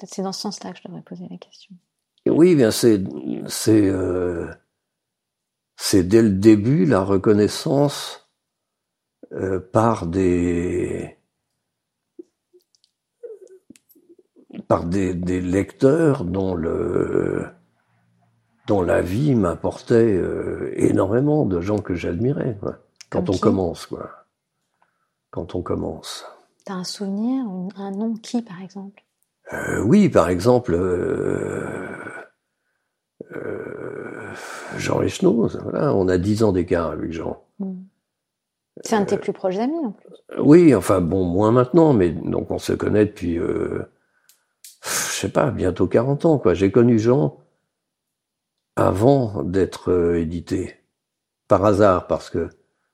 [0.03, 1.77] Peut-être c'est dans ce sens-là que je devrais poser la question.
[2.27, 3.05] Oui, bien c'est
[3.47, 4.53] c'est euh,
[5.77, 8.29] c'est dès le début la reconnaissance
[9.31, 11.17] euh, par des
[14.67, 17.47] par des, des lecteurs dont le
[18.67, 22.59] dont la vie m'apportait euh, énormément de gens que j'admirais
[23.09, 24.27] quand on commence quoi.
[25.31, 26.27] Quand on commence.
[26.65, 27.45] T'as un souvenir,
[27.77, 29.05] un nom qui par exemple?
[29.53, 31.89] Euh, oui, par exemple, euh,
[33.37, 34.33] euh,
[34.79, 37.43] Jean Echenoz, voilà, on a 10 ans d'écart avec Jean.
[38.83, 40.15] C'est un de tes plus proches amis en plus.
[40.39, 43.83] Oui, enfin bon, moins maintenant, mais donc on se connaît depuis, je
[44.83, 46.55] sais pas, bientôt 40 ans, quoi.
[46.55, 47.39] J'ai connu Jean
[48.77, 50.77] avant d'être édité,
[51.49, 52.49] par hasard, parce que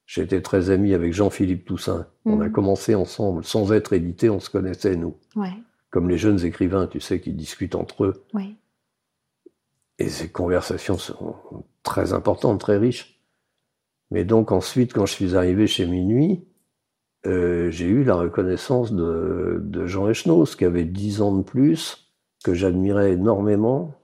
[0.07, 2.09] j'étais très ami avec Jean-Philippe Toussaint.
[2.25, 2.53] On a Mhm.
[2.53, 5.17] commencé ensemble, sans être édité, on se connaissait, nous.
[5.37, 5.53] Ouais,
[5.91, 8.25] Comme les jeunes écrivains, tu sais, qui discutent entre eux.
[8.35, 8.55] ouais.
[10.01, 11.35] Et ces conversations sont
[11.83, 13.21] très importantes, très riches.
[14.11, 16.45] Mais donc ensuite, quand je suis arrivé chez Minuit,
[17.27, 22.13] euh, j'ai eu la reconnaissance de, de Jean Echenoz, qui avait 10 ans de plus,
[22.45, 23.95] que j'admirais énormément.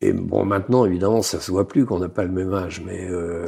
[0.00, 3.08] Et bon, maintenant, évidemment, ça se voit plus qu'on n'a pas le même âge, mais
[3.08, 3.46] euh,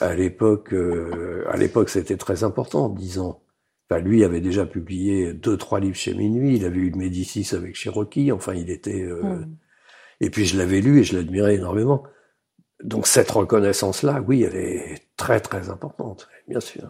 [0.00, 3.40] à l'époque, euh, à l'époque, c'était très important, 10 ans.
[3.90, 6.56] Enfin, lui avait déjà publié deux, trois livres chez Minuit.
[6.56, 8.32] Il avait eu le Médicis avec Cherokee.
[8.32, 9.02] Enfin, il était.
[9.02, 9.56] euh, Mm.
[10.20, 12.04] et puis je l'avais lu et je l'admirais énormément.
[12.82, 16.88] Donc cette reconnaissance-là, oui, elle est très très importante, bien sûr.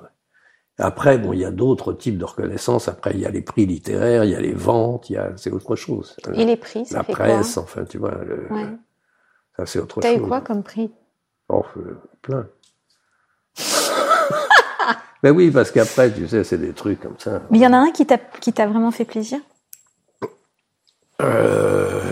[0.79, 2.89] Après, bon, il y a d'autres types de reconnaissance.
[2.89, 5.33] Après, il y a les prix littéraires, il y a les ventes, il y a
[5.37, 6.17] c'est autre chose.
[6.35, 8.67] Et les prix, ça La fait presse, enfin, tu vois, le- Ouais.
[9.57, 10.25] ça c'est autre T'as chose.
[10.25, 10.91] eu quoi comme prix?
[11.49, 12.49] Oh, euh, plein.
[15.25, 17.41] Ben oui, parce qu'après, tu sais, c'est des trucs comme ça.
[17.51, 19.39] Mais il y en a un qui t'a vraiment fait plaisir?
[21.23, 22.03] Euh...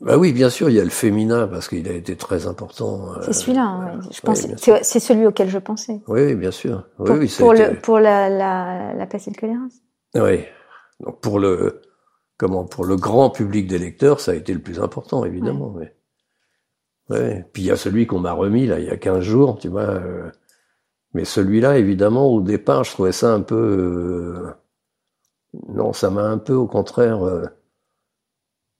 [0.00, 3.12] Bah oui, bien sûr, il y a le féminin parce qu'il a été très important.
[3.12, 4.02] euh, C'est celui-là, hein, ouais.
[4.04, 4.56] je oui, pense.
[4.56, 4.78] sûr.
[4.80, 6.00] c'est celui auquel je pensais.
[6.08, 6.86] Oui, oui, bien sûr.
[6.98, 9.64] Oui, Pour, oui, été- le pour la la, la le choléra.
[10.14, 10.44] Oui.
[11.00, 11.82] Donc pour le
[12.38, 15.68] comment pour le grand public des lecteurs, ça a été le plus important, évidemment.
[15.72, 15.94] Ouais.
[17.10, 17.44] Ouais.
[17.52, 19.68] Puis il y a celui qu'on m'a remis là il y a 15 jours, tu
[19.68, 19.82] vois.
[19.82, 20.30] euh,
[21.14, 23.56] Mais celui-là, évidemment, au départ, je trouvais ça un peu.
[23.56, 24.52] euh,
[25.68, 27.44] Non, ça m'a un peu, au contraire, euh,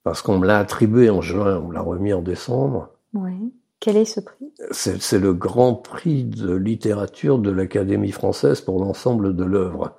[0.03, 2.91] parce qu'on me l'a attribué en juin, on me l'a remis en décembre.
[3.13, 3.39] Ouais.
[3.81, 4.53] Quel est ce prix?
[4.73, 9.97] C'est le grand prix de littérature de l'Académie française pour l'ensemble de l'œuvre.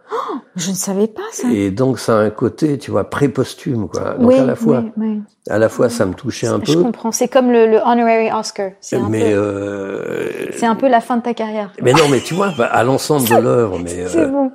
[0.55, 1.49] Je ne savais pas ça.
[1.51, 4.15] Et donc ça a un côté, tu vois, pré-posthume, quoi.
[4.15, 5.21] Donc oui, à la fois, oui, oui.
[5.49, 7.11] à la fois, ça me touchait un Je peu, comprends.
[7.11, 8.71] C'est comme le, le honorary Oscar.
[8.81, 9.37] C'est un mais peu.
[9.39, 11.71] euh, C'est un peu la fin de ta carrière.
[11.81, 14.51] mais non, mais tu vois, bah, à l'ensemble de l'œuvre, mais C'est euh, bon.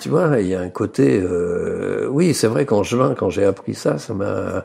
[0.00, 3.44] tu vois, il y a un côté, euh, oui, c'est vrai qu'en juin, quand j'ai
[3.44, 4.64] appris ça, ça m'a,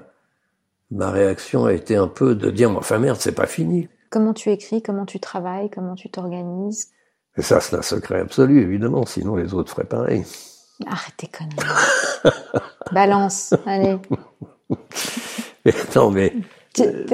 [0.93, 3.89] ma réaction a été un peu de dire, enfin merde, c'est pas fini.
[4.09, 6.91] Comment tu écris, comment tu travailles, comment tu t'organises?
[7.35, 10.23] Et ça, c'est un secret absolu, évidemment, sinon les autres feraient pareil.
[10.85, 11.29] Arrête tes.
[12.91, 13.97] Balance, allez.
[15.65, 16.33] Mais non, mais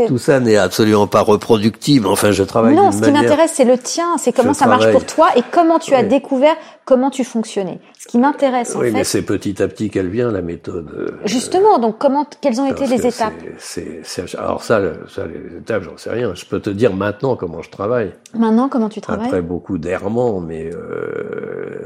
[0.07, 2.07] tout ça n'est absolument pas reproductible.
[2.07, 3.23] Enfin, je travaille Non, ce qui manière.
[3.23, 4.17] m'intéresse, c'est le tien.
[4.17, 7.79] C'est comment Je ça marche pour toi et comment tu as découvert comment tu fonctionnais.
[7.99, 9.03] Ce qui m'intéresse, en Oui, mais fait.
[9.03, 10.89] c'est petit à petit qu'elle vient la méthode.
[10.95, 14.01] euh, Justement, donc comment, quelles ont été les étapes c'est-
[14.37, 16.33] alors ça, le- ça, les étapes, j'en sais rien.
[16.35, 18.13] Je peux te dire maintenant comment je travaille.
[18.33, 21.83] Maintenant, comment tu travailles Après beaucoup d'errements, mais euh,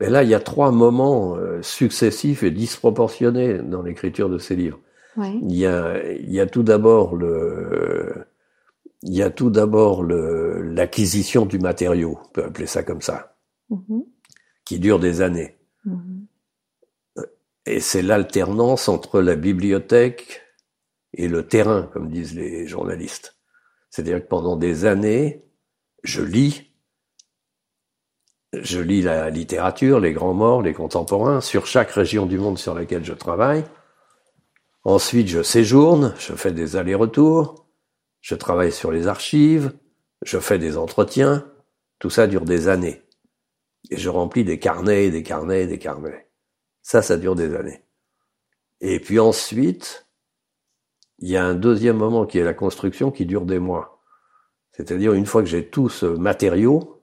[0.00, 4.54] mais là, il y a trois moments euh, successifs et disproportionnés dans l'écriture de ces
[4.56, 4.78] livres.
[5.16, 5.38] Ouais.
[5.42, 8.26] Il y a, il y a tout d'abord le
[9.02, 13.36] il y a tout d'abord l'acquisition du matériau, on peut appeler ça comme ça,
[13.70, 14.04] Mhm.
[14.64, 15.56] qui dure des années.
[15.84, 16.26] Mhm.
[17.66, 20.42] Et c'est l'alternance entre la bibliothèque
[21.14, 23.36] et le terrain, comme disent les journalistes.
[23.90, 25.44] C'est-à-dire que pendant des années,
[26.02, 26.72] je lis,
[28.52, 32.74] je lis la littérature, les grands morts, les contemporains, sur chaque région du monde sur
[32.74, 33.64] laquelle je travaille.
[34.86, 37.66] Ensuite, je séjourne, je fais des allers-retours,
[38.20, 39.72] je travaille sur les archives,
[40.22, 41.44] je fais des entretiens.
[41.98, 43.02] Tout ça dure des années.
[43.90, 46.28] Et je remplis des carnets, des carnets, des carnets.
[46.82, 47.82] Ça, ça dure des années.
[48.80, 50.06] Et puis ensuite,
[51.18, 54.04] il y a un deuxième moment qui est la construction qui dure des mois.
[54.70, 57.02] C'est-à-dire une fois que j'ai tout ce matériau,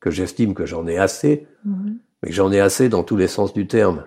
[0.00, 1.98] que j'estime que j'en ai assez, Mhm.
[2.22, 4.06] mais que j'en ai assez dans tous les sens du terme.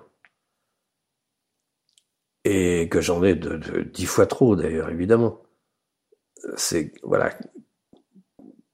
[2.48, 5.40] Et que j'en ai de, de dix fois trop d'ailleurs, évidemment.
[6.56, 7.32] C'est, voilà.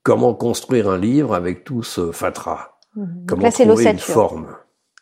[0.04, 2.78] Comment construire un livre avec tout ce fatras?
[2.96, 4.56] Donc Comment là, c'est trouver une forme?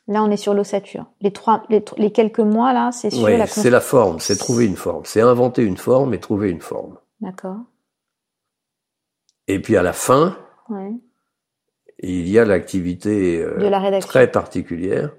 [0.07, 1.05] Là, on est sur l'ossature.
[1.21, 3.47] Les trois, les, les quelques mois là, c'est sur Oui, la.
[3.47, 5.03] c'est la forme, c'est trouver une forme.
[5.05, 6.97] C'est inventer une forme et trouver une forme.
[7.21, 7.57] D'accord.
[9.47, 10.37] Et puis à la fin,
[10.69, 10.93] Ouais.
[11.99, 15.15] il y a l'activité euh, très particulière,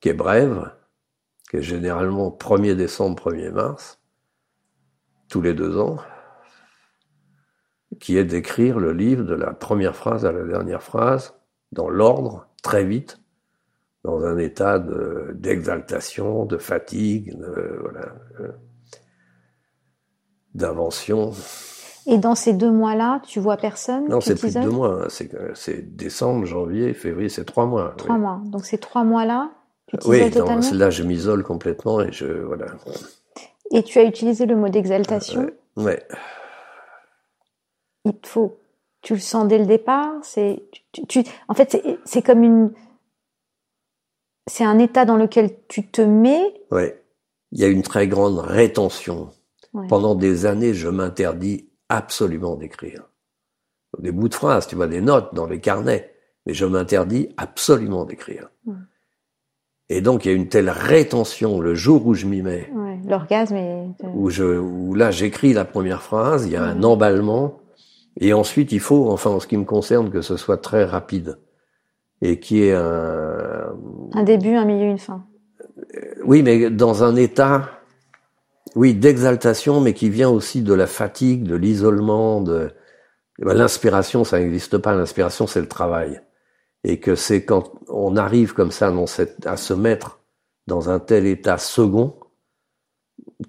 [0.00, 0.72] qui est brève,
[1.54, 4.00] qui est généralement 1er décembre, 1er mars,
[5.28, 5.98] tous les deux ans,
[8.00, 11.34] qui est d'écrire le livre de la première phrase à la dernière phrase,
[11.70, 13.20] dans l'ordre, très vite,
[14.02, 17.36] dans un état de- d'exaltation, de, fatigue,
[17.80, 18.50] voilà, euh,
[20.54, 21.30] d'invention.
[22.06, 25.08] Et dans ces deux mois-là, tu vois personne Non, c'est plus de deux mois, hein,
[25.54, 27.94] c'est décembre, janvier, février, c'est trois mois.
[27.96, 28.20] Trois oui.
[28.22, 28.40] mois.
[28.46, 29.52] Donc ces trois mois-là,
[30.06, 32.66] Oui, dans- là je m'isole complètement et je voilà.
[33.72, 35.50] Et tu as utilisé le mot d'exaltation.
[35.76, 36.02] Ouais.
[38.04, 38.56] Il te faut.
[39.02, 40.12] Tu le sens dès le départ.
[40.22, 40.62] C'est.
[40.92, 42.72] Tu, tu- en fait, c'est- c'est comme une.
[44.46, 46.54] C'est un état dans lequel tu te mets.
[46.70, 47.02] Ouais.
[47.52, 49.30] Il y a une très grande rétention.
[49.72, 49.86] Ouais.
[49.88, 53.08] Pendant des années, je m'interdis absolument d'écrire.
[53.98, 56.14] Des bouts de phrases, tu vois, des notes dans les carnets,
[56.46, 58.50] mais je m'interdis absolument d'écrire.
[58.66, 58.74] Ouais.
[59.90, 62.98] Et donc il y a une telle rétention le jour où je m'y mets, Ouais,
[63.06, 63.86] L'orgasme est.
[64.14, 67.60] où je, où là j'écris la première phrase, il y a un emballement,
[68.18, 71.38] et ensuite il faut, enfin en ce qui me concerne, que ce soit très rapide
[72.22, 73.74] et qui est un,
[74.14, 75.24] Un début, un milieu, une fin.
[76.24, 77.68] oui, mais dans un état,
[78.76, 82.70] oui, d'exaltation, mais qui vient aussi de la fatigue, de l'isolement, de
[83.40, 84.94] eh ben, l'inspiration, ça n'existe pas.
[84.94, 86.20] L'inspiration, c'est le travail,
[86.84, 88.92] et que c'est quand on arrive comme ça
[89.44, 90.20] à se mettre
[90.66, 92.14] dans un tel état second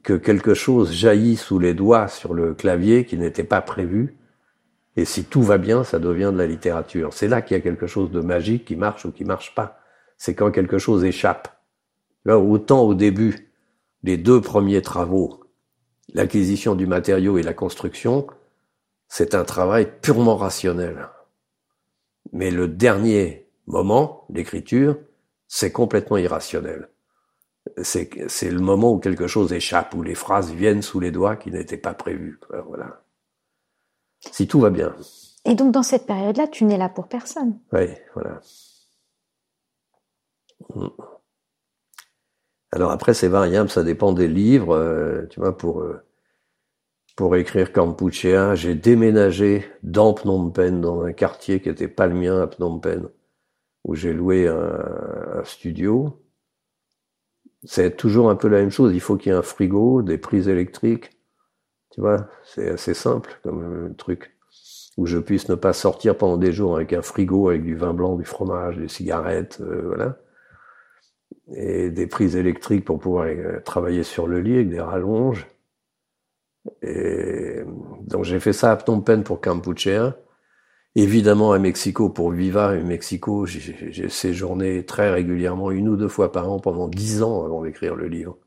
[0.04, 4.18] que quelque chose jaillit sous les doigts sur le clavier qui n'était pas prévu.
[4.96, 7.14] Et si tout va bien, ça devient de la littérature.
[7.14, 9.80] C'est là qu'il y a quelque chose de magique qui marche ou qui marche pas.
[10.18, 11.50] C'est quand quelque chose échappe.
[12.24, 13.52] Là, autant au début,
[14.04, 15.42] les deux premiers travaux,
[16.14, 18.28] l'acquisition du matériau et la construction,
[19.10, 21.10] c'est un travail purement rationnel.
[22.36, 24.98] Mais le dernier moment, l'écriture,
[25.48, 26.90] c'est complètement irrationnel.
[27.82, 28.10] C'est,
[28.52, 31.78] le moment où quelque chose échappe, où les phrases viennent sous les doigts qui n'étaient
[31.78, 32.38] pas prévues.
[32.46, 33.02] quoi, Voilà.
[34.20, 34.94] Si tout va bien.
[35.46, 37.58] Et donc dans cette période-là, tu n'es là pour personne.
[37.72, 38.42] Oui, voilà.
[40.76, 40.88] Mm.
[42.74, 44.76] Alors après, c'est variable, ça dépend des livres.
[44.76, 46.04] euh, tu vois, pour euh,
[47.16, 52.16] pour écrire Kampuchea, j'ai déménagé dans Phnom Penh, dans un quartier qui était pas le
[52.16, 53.08] mien à Phnom Penh,
[53.86, 56.22] où j'ai loué un, un studio.
[57.64, 58.94] C'est toujours un peu la même chose.
[58.94, 61.12] Il faut qu'il y ait un frigo, des prises électriques.
[61.92, 64.36] Tu vois, c'est assez simple comme euh, truc
[64.98, 67.94] où je puisse ne pas sortir pendant des jours avec un frigo, avec du vin
[67.94, 70.18] blanc, du fromage, des cigarettes, euh, voilà.
[71.56, 75.48] Et des prises électriques pour pouvoir euh, travailler sur le lit avec des rallonges.
[76.82, 77.62] Et
[78.02, 80.16] donc j'ai fait ça à Phnom Penh pour Kampuchea.
[80.96, 86.32] Évidemment à Mexico pour Viva et Mexico, j'ai séjourné très régulièrement, une ou deux fois
[86.32, 88.38] par an pendant dix ans avant d'écrire le livre.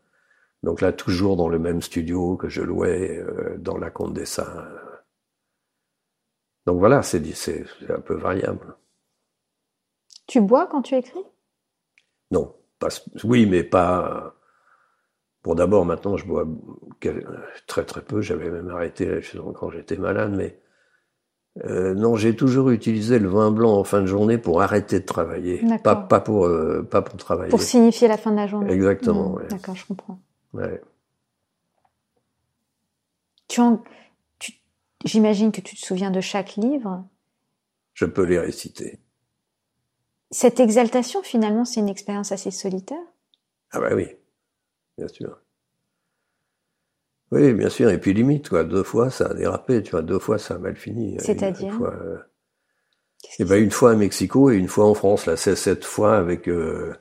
[0.63, 4.67] Donc là toujours dans le même studio que je louais euh, dans la Condessa.
[6.67, 7.23] Donc voilà, c'est
[7.89, 8.77] un peu variable.
[10.27, 11.25] Tu bois quand tu écris?
[12.31, 12.89] Non, pas,
[13.25, 14.35] oui, mais pas.
[15.49, 16.47] Bon, d'abord, maintenant, je bois
[17.67, 18.21] très très peu.
[18.21, 19.21] J'avais même arrêté
[19.55, 20.61] quand j'étais malade, mais
[21.65, 25.07] euh, non, j'ai toujours utilisé le vin blanc en fin de journée pour arrêter de
[25.07, 27.49] travailler, pas pas pour euh, pas pour travailler.
[27.49, 28.71] Pour signifier la fin de la journée.
[28.71, 29.49] Exactement, Mmh, ouais.
[29.49, 30.19] D'accord, je comprends.
[30.53, 30.83] Ouais.
[33.49, 33.83] Tu, en-
[34.39, 34.53] tu,
[35.07, 37.07] J'imagine que tu te souviens de chaque livre.
[37.95, 38.99] Je peux les réciter.
[40.31, 42.99] Cette exaltation, finalement, c'est une expérience assez solitaire?
[43.71, 44.09] Ah bah oui,
[44.99, 45.39] bien sûr.
[47.31, 47.91] Oui, bien sûr.
[47.91, 48.65] Et puis limite, quoi.
[48.65, 49.83] Deux fois, ça a dérapé.
[49.83, 51.17] Tu vois, deux fois, ça a mal fini.
[51.21, 52.19] C'est-à-dire euh...
[53.39, 55.27] Eh ben, une fois à Mexico et une fois en France.
[55.27, 56.95] Là, c'est cette fois avec euh,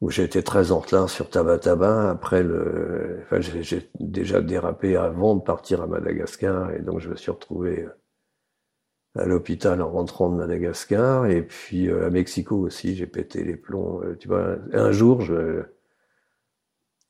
[0.00, 2.10] où j'ai été très en retard sur Tabataba.
[2.10, 7.16] Après le, enfin, j'ai déjà dérapé avant de partir à Madagascar et donc je me
[7.16, 12.94] suis retrouvé euh, à l'hôpital en rentrant de Madagascar et puis euh, à Mexico aussi.
[12.94, 14.00] J'ai pété les plombs.
[14.20, 15.64] tu vois, un jour, je,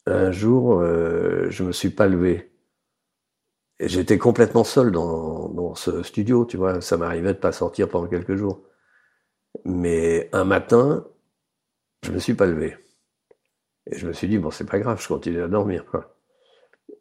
[0.06, 2.50] un jour, je me suis pas levé.
[3.80, 6.80] J'étais complètement seul dans, dans ce studio, tu vois.
[6.80, 8.62] Ça m'arrivait de pas sortir pendant quelques jours.
[9.64, 11.06] Mais un matin,
[12.02, 12.76] je me suis pas levé.
[13.90, 16.16] Et je me suis dit, bon, c'est pas grave, je continue à dormir, quoi.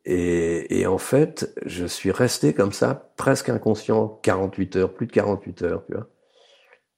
[0.05, 5.11] Et, et, en fait, je suis resté comme ça, presque inconscient, 48 heures, plus de
[5.11, 6.07] 48 heures, tu vois.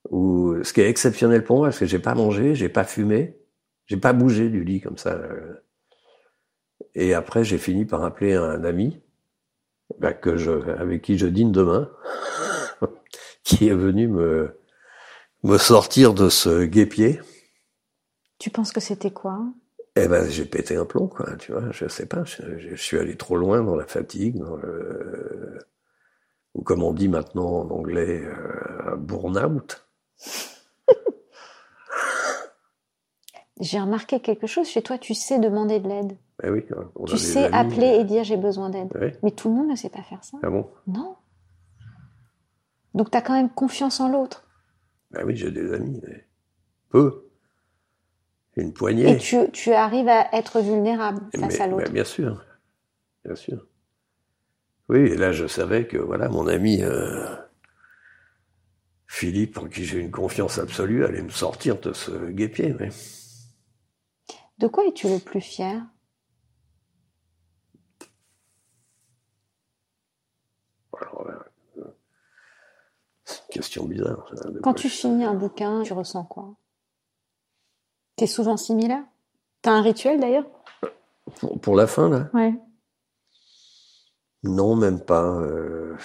[0.10, 3.38] Où, ce qui est exceptionnel pour moi, parce que j'ai pas mangé, j'ai pas fumé,
[3.86, 5.20] j'ai pas bougé du lit comme ça.
[6.98, 9.00] Et après, j'ai fini par appeler un ami
[10.00, 11.91] bah, que je, avec qui je dîne demain,
[13.43, 14.58] qui est venu me,
[15.43, 17.22] me sortir de ce guépier.
[18.39, 19.45] Tu penses que c'était quoi?
[19.95, 21.36] Eh ben, j'ai pété un plomb, quoi.
[21.38, 22.24] Tu vois, je sais pas.
[22.24, 25.60] Je, je, suis allé trop loin dans la fatigue, dans le,
[26.56, 29.88] ou comme on dit maintenant en anglais, euh, burn-out.
[33.60, 34.97] J'ai remarqué quelque chose chez toi.
[34.97, 36.18] Tu sais demander de l'aide.
[36.41, 36.64] Ben oui,
[37.08, 38.89] tu sais amis, appeler et dire j'ai besoin d'aide.
[38.99, 39.08] Oui.
[39.24, 40.38] Mais tout le monde ne sait pas faire ça.
[40.43, 40.70] Ah bon?
[40.86, 41.16] Non.
[42.93, 44.43] Donc tu as quand même confiance en l'autre.
[45.12, 46.28] Ben oui, j'ai des amis, mais
[46.89, 47.24] peu.
[48.55, 49.12] Une poignée.
[49.12, 51.86] Et tu, tu arrives à être vulnérable face mais, à l'autre.
[51.86, 52.43] ben bien sûr,
[53.24, 53.66] bien sûr.
[54.89, 57.36] Oui, et là je savais que voilà, mon ami euh,
[59.08, 62.76] Philippe, en qui j'ai une confiance absolue, allait me sortir de ce guépier.
[62.80, 62.89] Mais...
[64.58, 65.82] De quoi es-tu le plus fier?
[70.99, 71.84] Alors, euh,
[73.24, 74.32] c'est une question bizarre.
[74.36, 76.55] ça, Quand tu finis un bouquin, tu ressens quoi?
[78.16, 79.03] T'es souvent similaire?
[79.62, 80.45] T'as un rituel d'ailleurs?
[81.39, 82.30] Pour, pour la fin, là?
[82.34, 82.53] Ouais.
[84.43, 85.39] Non, même pas.
[85.39, 85.95] euh.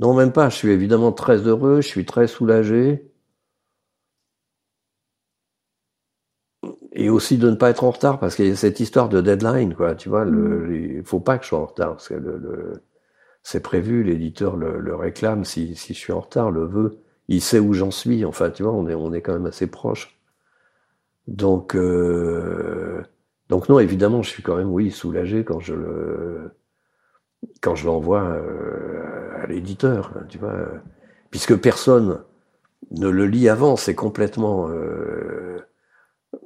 [0.00, 0.48] Non, même pas.
[0.48, 3.11] Je suis évidemment très heureux, je suis très soulagé.
[7.02, 9.20] Et aussi de ne pas être en retard, parce qu'il y a cette histoire de
[9.20, 9.94] deadline, quoi.
[9.94, 12.82] Tu vois, le, il faut pas que je sois en retard, parce que le, le-
[13.44, 16.98] c'est prévu, l'éditeur le, le réclame si, si je suis en retard, le veut.
[17.28, 18.24] Il sait où j'en suis.
[18.24, 20.18] Enfin, tu vois, on est, on est quand même assez proche.
[21.28, 23.02] Donc, euh,
[23.48, 26.50] donc non, évidemment, je suis quand même, oui, soulagé quand je le,
[27.60, 30.54] quand je l'envoie euh, à l'éditeur, hein, tu vois,
[31.30, 32.20] puisque personne
[32.92, 35.60] ne le lit avant, c'est complètement, euh,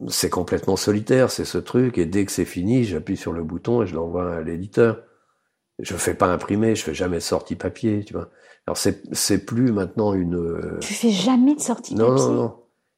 [0.09, 3.83] c'est complètement solitaire, c'est ce truc, et dès que c'est fini, j'appuie sur le bouton
[3.83, 5.03] et je l'envoie à l'éditeur.
[5.79, 8.31] Je fais pas imprimer, je fais jamais de sortie papier, tu vois.
[8.67, 12.57] Alors c'est, plus maintenant une, euh, Tu fais jamais de sortie non, papier non, non.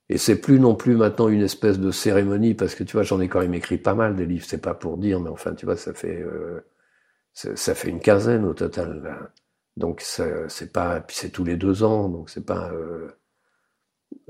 [0.08, 3.20] Et c'est plus non plus maintenant une espèce de cérémonie, parce que tu vois, j'en
[3.20, 5.66] ai quand même écrit pas mal des livres, c'est pas pour dire, mais enfin, tu
[5.66, 6.64] vois, ça fait, euh,
[7.34, 9.02] ça, fait une quinzaine au total.
[9.02, 9.30] Là.
[9.76, 13.08] Donc c'est pas, puis c'est tous les deux ans, donc c'est pas, euh,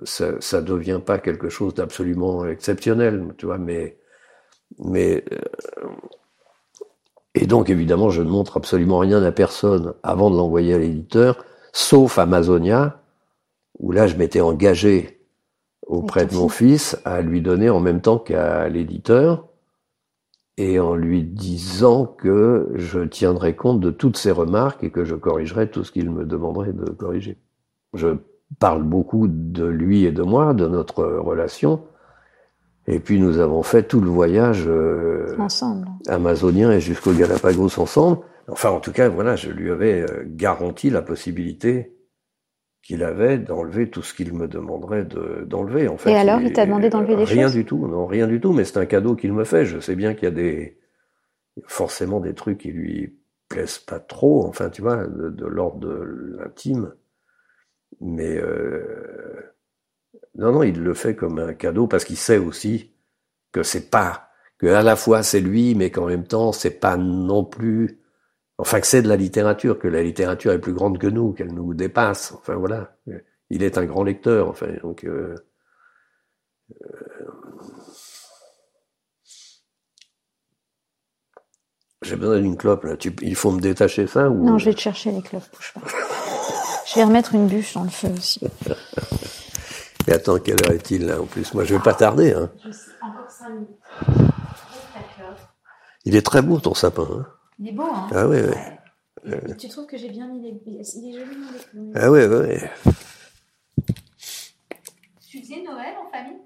[0.05, 3.99] ça, ça devient pas quelque chose d'absolument exceptionnel, tu vois, mais,
[4.79, 5.89] mais, euh,
[7.35, 11.45] et donc évidemment, je ne montre absolument rien à personne avant de l'envoyer à l'éditeur,
[11.73, 13.03] sauf Amazonia,
[13.79, 15.21] où là, je m'étais engagé
[15.87, 19.49] auprès de mon fils à lui donner en même temps qu'à l'éditeur
[20.59, 25.15] et en lui disant que je tiendrais compte de toutes ses remarques et que je
[25.15, 27.39] corrigerais tout ce qu'il me demanderait de corriger.
[27.95, 28.09] Je
[28.59, 31.85] parle beaucoup de lui et de moi, de notre relation,
[32.87, 35.89] et puis nous avons fait tout le voyage euh, ensemble.
[36.09, 38.19] amazonien et jusqu'au Galapagos ensemble.
[38.49, 41.95] Enfin, en tout cas, voilà, je lui avais euh, garanti la possibilité
[42.83, 45.89] qu'il avait d'enlever tout ce qu'il me demanderait de- d'enlever.
[45.89, 48.27] en fait, Et alors, il t'a demandé d'enlever des Rien choses du tout, non, rien
[48.27, 48.53] du tout.
[48.55, 49.67] Mais c'est un cadeau qu'il me fait.
[49.67, 50.79] Je sais bien qu'il y a des
[51.67, 53.19] forcément des trucs qui lui
[53.49, 54.47] plaisent pas trop.
[54.47, 56.95] Enfin, tu vois, de, de l'ordre de l'intime.
[58.01, 59.55] Mais euh,
[60.37, 62.93] non, non, il le fait comme un cadeau parce qu'il sait aussi
[63.53, 66.97] que c'est pas que à la fois c'est lui, mais qu'en même temps c'est pas
[66.97, 68.01] non plus.
[68.59, 71.55] Enfin, que c'est de la littérature, que la littérature est plus grande que nous, qu'elle
[71.55, 72.33] nous dépasse.
[72.33, 72.97] Enfin voilà,
[73.51, 74.49] il est un grand lecteur.
[74.49, 75.37] Enfin, donc euh,
[76.83, 77.19] euh,
[82.03, 82.97] J'ai besoin d'une clope, là.
[82.97, 84.45] Tu, il faut me détacher ça ou...
[84.45, 85.81] Non, je vais te chercher les clopes, bouge pas.
[86.89, 88.41] je vais remettre une bûche dans le feu aussi.
[90.07, 91.53] Mais attends, quelle heure est-il là en plus?
[91.53, 92.33] Moi, je vais pas tarder.
[92.33, 92.51] Hein.
[93.03, 93.69] Encore 5 minutes.
[96.05, 97.07] Il est très beau ton sapin.
[97.11, 97.27] Hein.
[97.59, 99.35] Il est beau, hein Ah oui, oui.
[99.59, 100.63] Tu trouves que j'ai bien mis les...
[100.65, 102.57] Il est joli, les Ah oui, oui.
[105.29, 106.41] Tu faisais Noël en famille?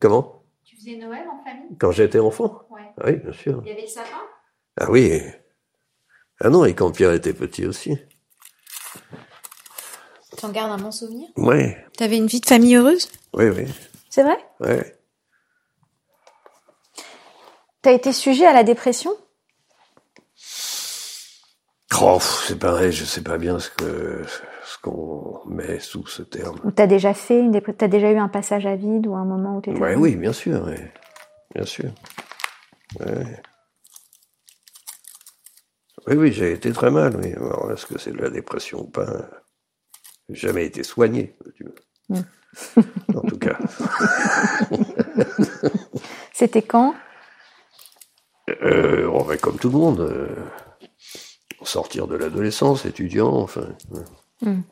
[0.00, 0.42] Comment?
[0.64, 1.78] Tu faisais Noël en famille?
[1.78, 2.60] Quand j'étais enfant?
[2.70, 2.92] Ouais.
[2.98, 3.62] Ah Oui, bien sûr.
[3.64, 4.20] Il y avait le sapin?
[4.78, 5.22] Ah oui.
[6.40, 7.96] Ah non, et quand Pierre était petit aussi.
[10.38, 11.28] Tu en gardes un bon souvenir?
[11.36, 13.10] Oui, T'avais une vie de famille heureuse?
[13.34, 13.64] Oui, oui.
[14.08, 14.38] C'est vrai?
[14.60, 14.76] Oui.
[17.82, 19.10] T'as été sujet à la dépression?
[22.00, 24.22] Oh, c'est pareil, je sais pas bien ce que
[24.64, 26.60] ce qu'on met sous ce terme.
[26.62, 29.56] Ou t'as déjà fait une T'as déjà eu un passage à vide ou un moment
[29.56, 29.80] où t'étais...
[29.80, 30.76] Ouais, oui, bien sûr, oui.
[31.56, 31.90] bien sûr.
[33.00, 33.42] Ouais.
[36.06, 37.16] Oui, oui, j'ai été très mal.
[37.16, 37.32] Oui.
[37.34, 39.28] Alors, est-ce que c'est de la dépression ou pas?
[40.28, 41.36] Jamais été soigné.
[41.56, 42.22] tu vois.
[43.14, 43.58] en tout cas.
[46.32, 46.94] C'était quand?
[48.62, 50.00] Euh, on va comme tout le monde.
[50.00, 50.34] euh,
[51.62, 53.68] sortir de l'adolescence, étudiant, enfin.
[53.90, 54.04] ouais.
[54.52, 54.62] Mm.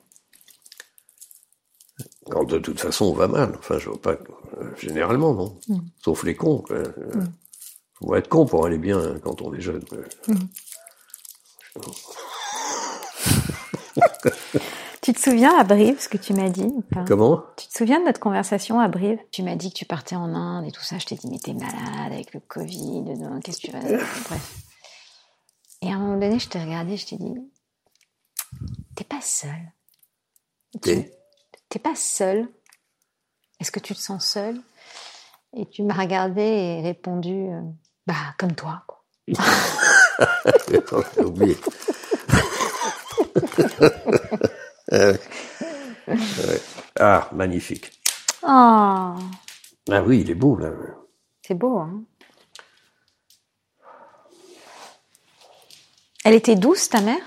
[2.31, 3.55] Quand de toute façon on va mal.
[3.59, 4.13] Enfin, je vois pas.
[4.61, 5.59] euh, généralement, non.
[6.03, 6.59] Sauf les cons.
[6.59, 6.77] Quoi.
[6.77, 6.93] Euh,
[7.95, 9.85] Faut être con pour aller bien hein, quand on est jeune.
[9.85, 9.99] quoi.
[15.07, 16.69] Tu te souviens à Brive, ce que tu m'as dit
[17.07, 17.45] Comment?
[17.57, 20.35] Tu te souviens de notre conversation à Brive Tu m'as dit que tu partais en
[20.35, 20.99] Inde et tout ça.
[20.99, 23.05] Je t'ai dit, mais t'es malade avec le Covid.
[23.45, 23.83] Qu'est-ce que tu vas...
[23.83, 24.57] Bref.
[25.81, 27.35] Et à un moment donné, je t'ai regardé, je t'ai dit,
[28.97, 29.73] t'es pas seul.
[30.83, 31.17] T'es
[31.69, 32.49] T'es pas seul.
[33.61, 34.61] Est-ce que tu te sens seul
[35.57, 37.61] Et tu m'as regardé et répondu, euh,
[38.09, 38.83] bah, comme toi.
[38.89, 39.05] Quoi.
[41.15, 41.57] J'ai oublié.
[44.93, 45.17] Euh,
[46.09, 46.61] ouais.
[46.99, 47.93] Ah, magnifique.
[48.43, 49.15] Oh,
[49.91, 50.71] Ah oui, il est beau là.
[51.43, 52.03] c'est beau, hein
[56.25, 57.23] Elle était douce, ta mère?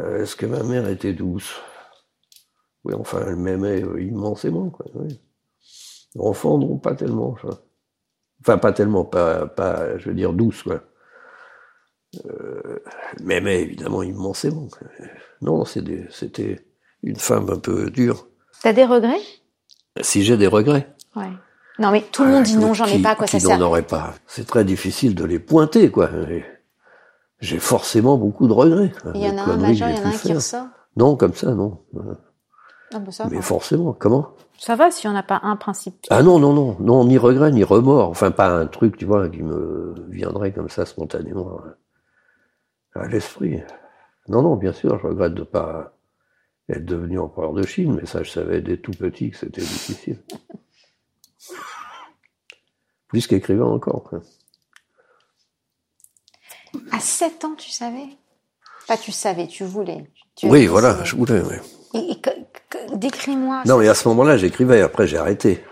[0.00, 1.60] Euh, Est-ce que ma mère était douce?
[2.84, 4.70] Oui, enfin, elle m'aimait euh, immensément.
[4.70, 5.20] Quoi, oui.
[6.78, 7.36] Pas tellement.
[7.42, 7.60] ça.
[8.40, 10.62] Enfin, pas tellement, pas, pas, je veux dire, douce.
[10.62, 10.82] Quoi.
[12.26, 12.78] Euh,
[13.22, 14.68] m'aimait évidemment immensément.
[15.42, 16.60] Non, c'était
[17.02, 18.26] une femme un peu dure.
[18.62, 19.20] T'as des regrets?
[20.00, 20.92] Si j'ai des regrets.
[21.14, 21.30] Ouais.
[21.78, 23.58] Non, mais tout le monde dit non, j'en ai pas, quoi, ça qui sert.
[23.58, 24.14] n'en aurait pas?
[24.26, 26.10] C'est très difficile de les pointer, quoi.
[27.40, 28.92] J'ai forcément beaucoup de regrets.
[29.14, 30.66] Il y en a un majeur, il y en a un qui ressort?
[30.96, 31.78] Non, comme ça, non.
[32.92, 33.92] Ah, bah, ça, Mais forcément.
[33.98, 34.30] Comment?
[34.58, 36.06] Ça va si on n'a pas un principe.
[36.10, 38.10] Ah non, non, non, non, ni regret, ni remords.
[38.10, 41.60] Enfin, pas un truc, tu vois, qui me viendrait comme ça spontanément
[42.94, 43.62] à l'esprit.
[44.28, 45.96] Non, non, bien sûr, je regrette de pas
[46.68, 50.22] être devenu empereur de Chine, mais ça, je savais dès tout petit que c'était difficile.
[53.08, 54.04] Plus qu'écrivain encore.
[54.04, 54.20] quoi.
[56.92, 58.06] À 7 ans, tu savais?
[58.86, 60.10] Pas tu savais, tu voulais.
[60.36, 61.56] Tu Oui, voilà, je voulais, oui.
[61.94, 63.62] Et, décris-moi.
[63.66, 64.80] Non, mais à ce moment-là, j'écrivais.
[64.80, 65.64] Après, j'ai arrêté.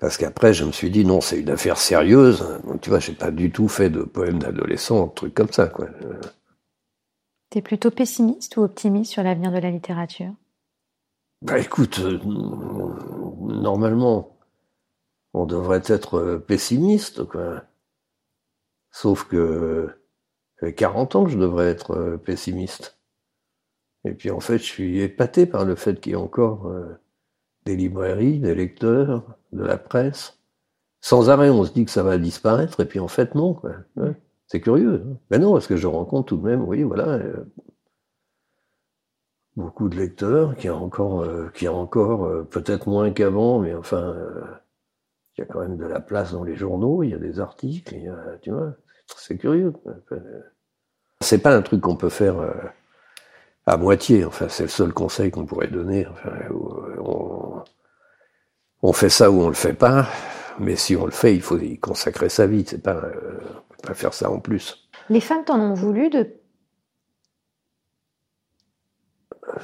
[0.00, 2.60] Parce qu'après, je me suis dit, non, c'est une affaire sérieuse.
[2.64, 5.66] Donc, tu vois, j'ai pas du tout fait de poèmes d'adolescent, de trucs comme ça,
[5.66, 5.88] quoi.
[7.50, 10.32] T'es plutôt pessimiste ou optimiste sur l'avenir de la littérature?
[11.42, 14.36] Bah écoute, euh, normalement,
[15.34, 17.62] on devrait être euh, pessimiste, quoi.
[18.90, 19.88] Sauf que
[20.58, 22.98] ça fait 40 ans que je devrais être euh, pessimiste.
[24.04, 27.00] Et puis en fait, je suis épaté par le fait qu'il y ait encore euh,
[27.68, 30.38] des librairies, des lecteurs, de la presse.
[31.02, 33.60] Sans arrêt, on se dit que ça va disparaître, et puis en fait, non.
[34.46, 35.04] C'est curieux.
[35.06, 35.16] hein.
[35.30, 37.44] Mais non, parce que je rencontre tout de même, oui, voilà, euh,
[39.54, 44.16] beaucoup de lecteurs, qui a encore, euh, qui encore euh, peut-être moins qu'avant, mais enfin,
[45.36, 47.38] il y a quand même de la place dans les journaux, il y a des
[47.38, 48.72] articles, y a, tu vois,
[49.14, 49.74] c'est curieux.
[51.20, 52.36] C'est pas un truc qu'on peut faire
[53.68, 54.24] à moitié.
[54.24, 56.06] Enfin, c'est le seul conseil qu'on pourrait donner.
[56.06, 57.62] Enfin, euh, on,
[58.82, 60.08] on fait ça ou on le fait pas,
[60.58, 62.64] mais si on le fait, il faut y consacrer sa vie.
[62.66, 63.40] C'est pas, euh,
[63.82, 64.88] pas faire ça en plus.
[65.10, 66.34] Les femmes t'en ont voulu de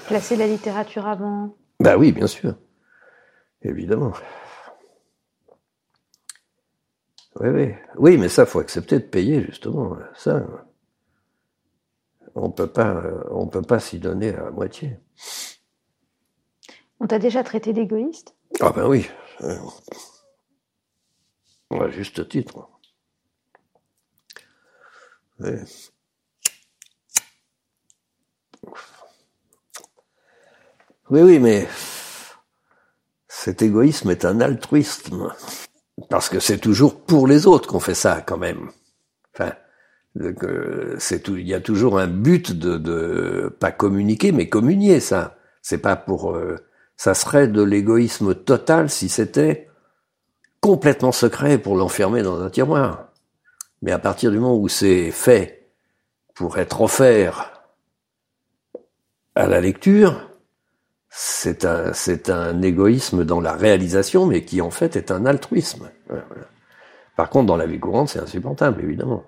[0.07, 1.57] placer la littérature avant?
[1.81, 2.55] Bah oui, bien sûr.
[3.63, 4.13] Évidemment.
[7.41, 7.75] Oui, oui.
[7.97, 9.97] Oui, mais ça, faut accepter de payer, justement.
[10.15, 10.43] Ça.
[12.35, 14.99] On peut pas, on peut pas s'y donner à moitié.
[17.01, 18.35] On t'a déjà traité d'égoïste?
[18.61, 19.09] Ah ben oui.
[19.43, 19.57] Euh,
[21.71, 22.69] À juste titre.
[25.41, 25.51] Oui,
[31.11, 31.69] oui, mais
[33.29, 35.33] cet égoïsme est un altruisme.
[36.09, 38.71] Parce que c'est toujours pour les autres qu'on fait ça, quand même.
[39.35, 39.53] Enfin,
[40.99, 45.37] c'est tout, il y a toujours un but de, de pas communiquer, mais communier, ça.
[45.63, 46.57] C'est pas pour, euh,
[46.97, 49.69] ça serait de l'égoïsme total si c'était
[50.61, 53.09] complètement secret pour l'enfermer dans un tiroir.
[53.83, 55.71] Mais à partir du moment où c'est fait
[56.35, 57.63] pour être offert
[59.35, 60.31] à la lecture,
[61.11, 65.91] c'est un, c'est un égoïsme dans la réalisation, mais qui en fait est un altruisme.
[67.17, 69.25] Par contre, dans la vie courante, c'est insupportable, évidemment.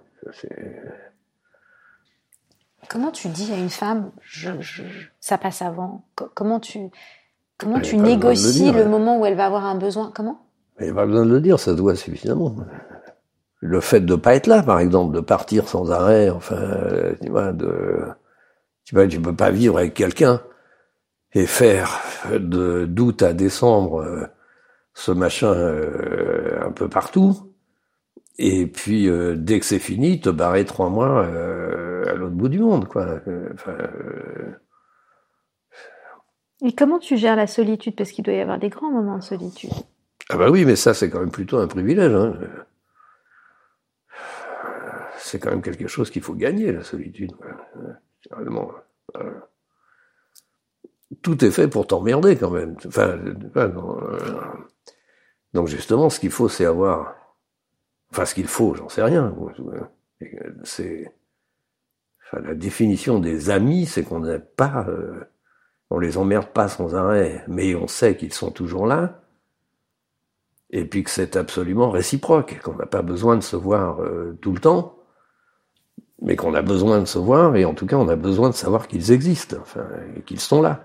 [2.88, 4.50] Comment tu dis à une femme, je,
[5.20, 6.04] ça passe avant?
[6.34, 6.90] Comment tu,
[7.58, 10.12] comment tu négocies le, moment où elle va avoir un besoin?
[10.14, 10.46] Comment?
[10.78, 12.54] Il n'y a pas besoin de le dire, ça se voit suffisamment.
[13.60, 16.60] Le fait de ne pas être là, par exemple, de partir sans arrêt, enfin,
[17.22, 18.04] tu vois, de,
[18.84, 20.40] tu vois, tu peux pas vivre avec quelqu'un
[21.32, 22.00] et faire
[22.32, 24.26] de d'août à décembre euh,
[24.94, 27.45] ce machin euh, un peu partout,
[28.39, 32.61] et puis euh, dès que c'est fini, te barrer trois mois à l'autre bout du
[32.61, 33.20] monde, quoi.
[36.62, 37.97] et comment tu gères la solitude?
[37.97, 39.70] Parce qu'il doit y avoir des grands moments de solitude.
[40.28, 42.12] Ah bah oui, mais ça c'est quand même plutôt un privilège.
[42.12, 42.34] Hein.
[45.18, 47.32] C'est quand même quelque chose qu'il faut gagner, la solitude.
[48.30, 48.70] Vraiment
[51.22, 52.76] tout est fait pour t'emmerder quand même.
[52.87, 53.18] Enfin,
[53.57, 53.70] euh,
[55.55, 57.14] donc justement, ce qu'il faut, c'est avoir,
[58.12, 59.34] enfin, ce qu'il faut, j'en sais rien.
[60.64, 61.12] C'est,
[62.32, 65.20] la définition des amis, c'est qu'on n'est pas, euh,
[65.90, 69.20] on les emmerde pas sans arrêt, mais on sait qu'ils sont toujours là.
[70.70, 74.52] Et puis que c'est absolument réciproque, qu'on n'a pas besoin de se voir euh, tout
[74.52, 74.98] le temps,
[76.22, 78.54] mais qu'on a besoin de se voir, et en tout cas on a besoin de
[78.54, 79.86] savoir qu'ils existent, enfin,
[80.24, 80.84] qu'ils sont là.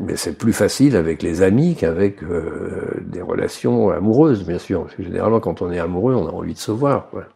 [0.00, 4.84] Mais c'est plus facile avec les amis qu'avec euh, des relations amoureuses, bien sûr.
[4.84, 7.10] Parce que généralement, quand on est amoureux, on a envie de se voir.
[7.10, 7.26] Quoi.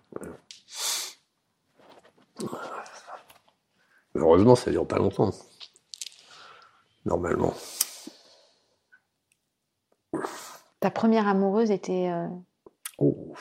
[4.15, 5.31] Heureusement, ça dure pas longtemps.
[7.05, 7.53] Normalement.
[10.81, 12.09] Ta première amoureuse était.
[12.11, 12.29] Euh...
[12.97, 13.35] Oh.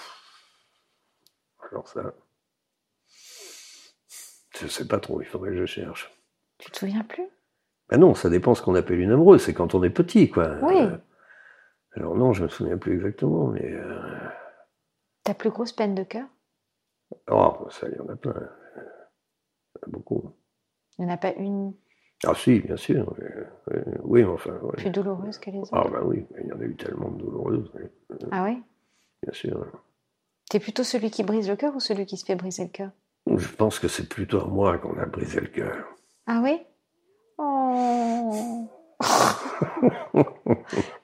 [1.71, 2.13] Alors ça.
[4.59, 6.11] Je sais pas trop, il faudrait que je cherche.
[6.57, 7.29] Tu te souviens plus?
[7.89, 10.55] Ben non, ça dépend ce qu'on appelle une amoureuse, c'est quand on est petit, quoi.
[10.61, 10.75] Oui.
[10.77, 10.97] Euh,
[11.95, 13.71] alors non, je me souviens plus exactement, mais.
[13.71, 13.99] Euh...
[15.23, 16.25] Ta plus grosse peine de cœur?
[17.29, 18.33] Oh, ça, il y en a plein.
[18.35, 20.33] Il y en a beaucoup.
[20.97, 21.73] Il n'y en a pas une?
[22.25, 23.13] Ah si, bien sûr.
[24.03, 24.53] oui, enfin.
[24.77, 27.17] Plus douloureuse que les autres Ah ben oui, il y en a eu tellement de
[27.17, 27.71] douloureuses.
[28.31, 28.61] Ah oui
[29.21, 29.65] Bien sûr.
[30.49, 32.91] T'es plutôt celui qui brise le cœur ou celui qui se fait briser le cœur?
[33.27, 35.85] Je pense que c'est plutôt à moi qu'on a brisé le cœur.
[36.27, 36.61] Ah oui
[38.25, 38.69] Oh.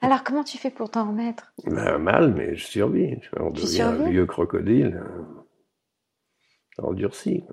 [0.00, 1.52] Alors comment tu fais pour t'en remettre?
[1.64, 3.20] Ben, Mal, mais je survis.
[3.38, 7.44] On devient un vieux crocodile euh, endurci.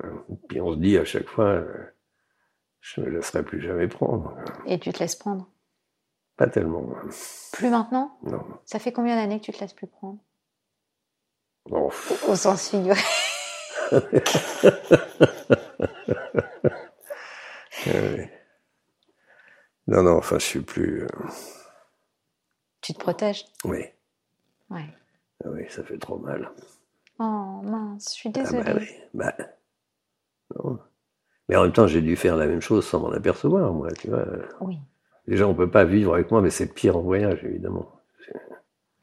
[0.47, 1.93] Puis on se dit à chaque fois, euh,
[2.79, 4.35] je ne me laisserai plus jamais prendre.
[4.65, 5.49] Et tu te laisses prendre?
[6.37, 6.87] Pas tellement.
[7.53, 8.17] Plus maintenant?
[8.23, 8.43] Non.
[8.65, 10.19] Ça fait combien d'années que tu te laisses plus prendre?
[11.65, 11.89] Bon.
[12.27, 12.99] Au sens figuré.
[17.87, 18.27] oui.
[19.87, 21.03] Non, non, enfin, je suis plus.
[21.03, 21.07] Euh,
[22.81, 23.45] tu te protèges?
[23.63, 23.83] Oui.
[24.69, 24.85] Ouais.
[25.43, 26.51] Ah oui, ça fait trop mal.
[27.19, 28.63] Oh mince, je suis Ah désolée.
[28.63, 29.33] bah oui, bah.
[30.55, 30.79] Non.
[31.49, 34.09] Mais en même temps, j'ai dû faire la même chose sans m'en apercevoir, moi, tu
[34.09, 34.25] vois.
[34.61, 34.77] Oui.
[35.27, 37.91] Déjà, on peut pas vivre avec moi, mais c'est pire en voyage, évidemment.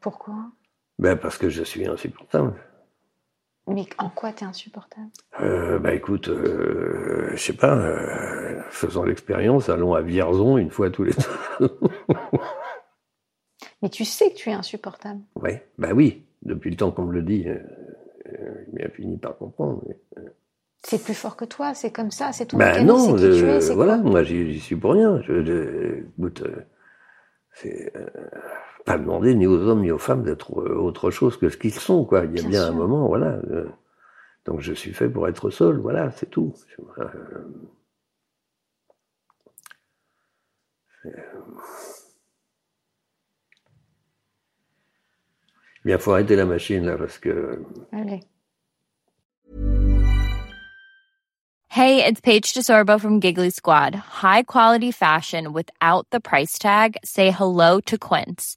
[0.01, 0.51] Pourquoi?
[0.99, 2.55] Ben, parce que je suis insupportable.
[3.66, 5.08] Mais en quoi t'es insupportable?
[5.40, 10.90] Euh, bah écoute, euh, je sais pas, euh, faisons l'expérience, allons à Vierzon une fois
[10.90, 11.12] tous les
[11.60, 11.78] deux.
[13.82, 15.20] Mais tu sais que tu es insupportable.
[15.36, 17.46] ouais, bah oui, depuis le temps qu'on me le dit,
[18.72, 19.82] il a fini par comprendre.
[20.82, 23.38] C'est plus fort que toi, c'est comme ça, c'est ton Bah mécanisme, non, c'est qui
[23.38, 25.20] tu es, voilà, moi j'y suis pour rien.
[25.22, 26.42] Je, je- écoute,
[27.54, 27.92] c'est
[28.85, 31.72] pas demander ni aux hommes ni aux femmes d'être euh, autre chose que ce qu'ils
[31.74, 32.24] sont, quoi.
[32.24, 33.39] Il y a Bien bien, un moment, voilà.
[33.51, 33.68] euh,
[34.45, 36.55] donc je suis fait pour être seul, voilà, c'est tout.
[36.99, 37.05] Euh,
[45.85, 47.62] Bien, faut arrêter la machine là parce que
[47.93, 48.20] Allez.
[51.68, 53.95] Hey, it's Paige DeSorbo from Giggly Squad.
[53.97, 56.97] High quality fashion without the price tag.
[57.05, 58.57] Say hello to Quince.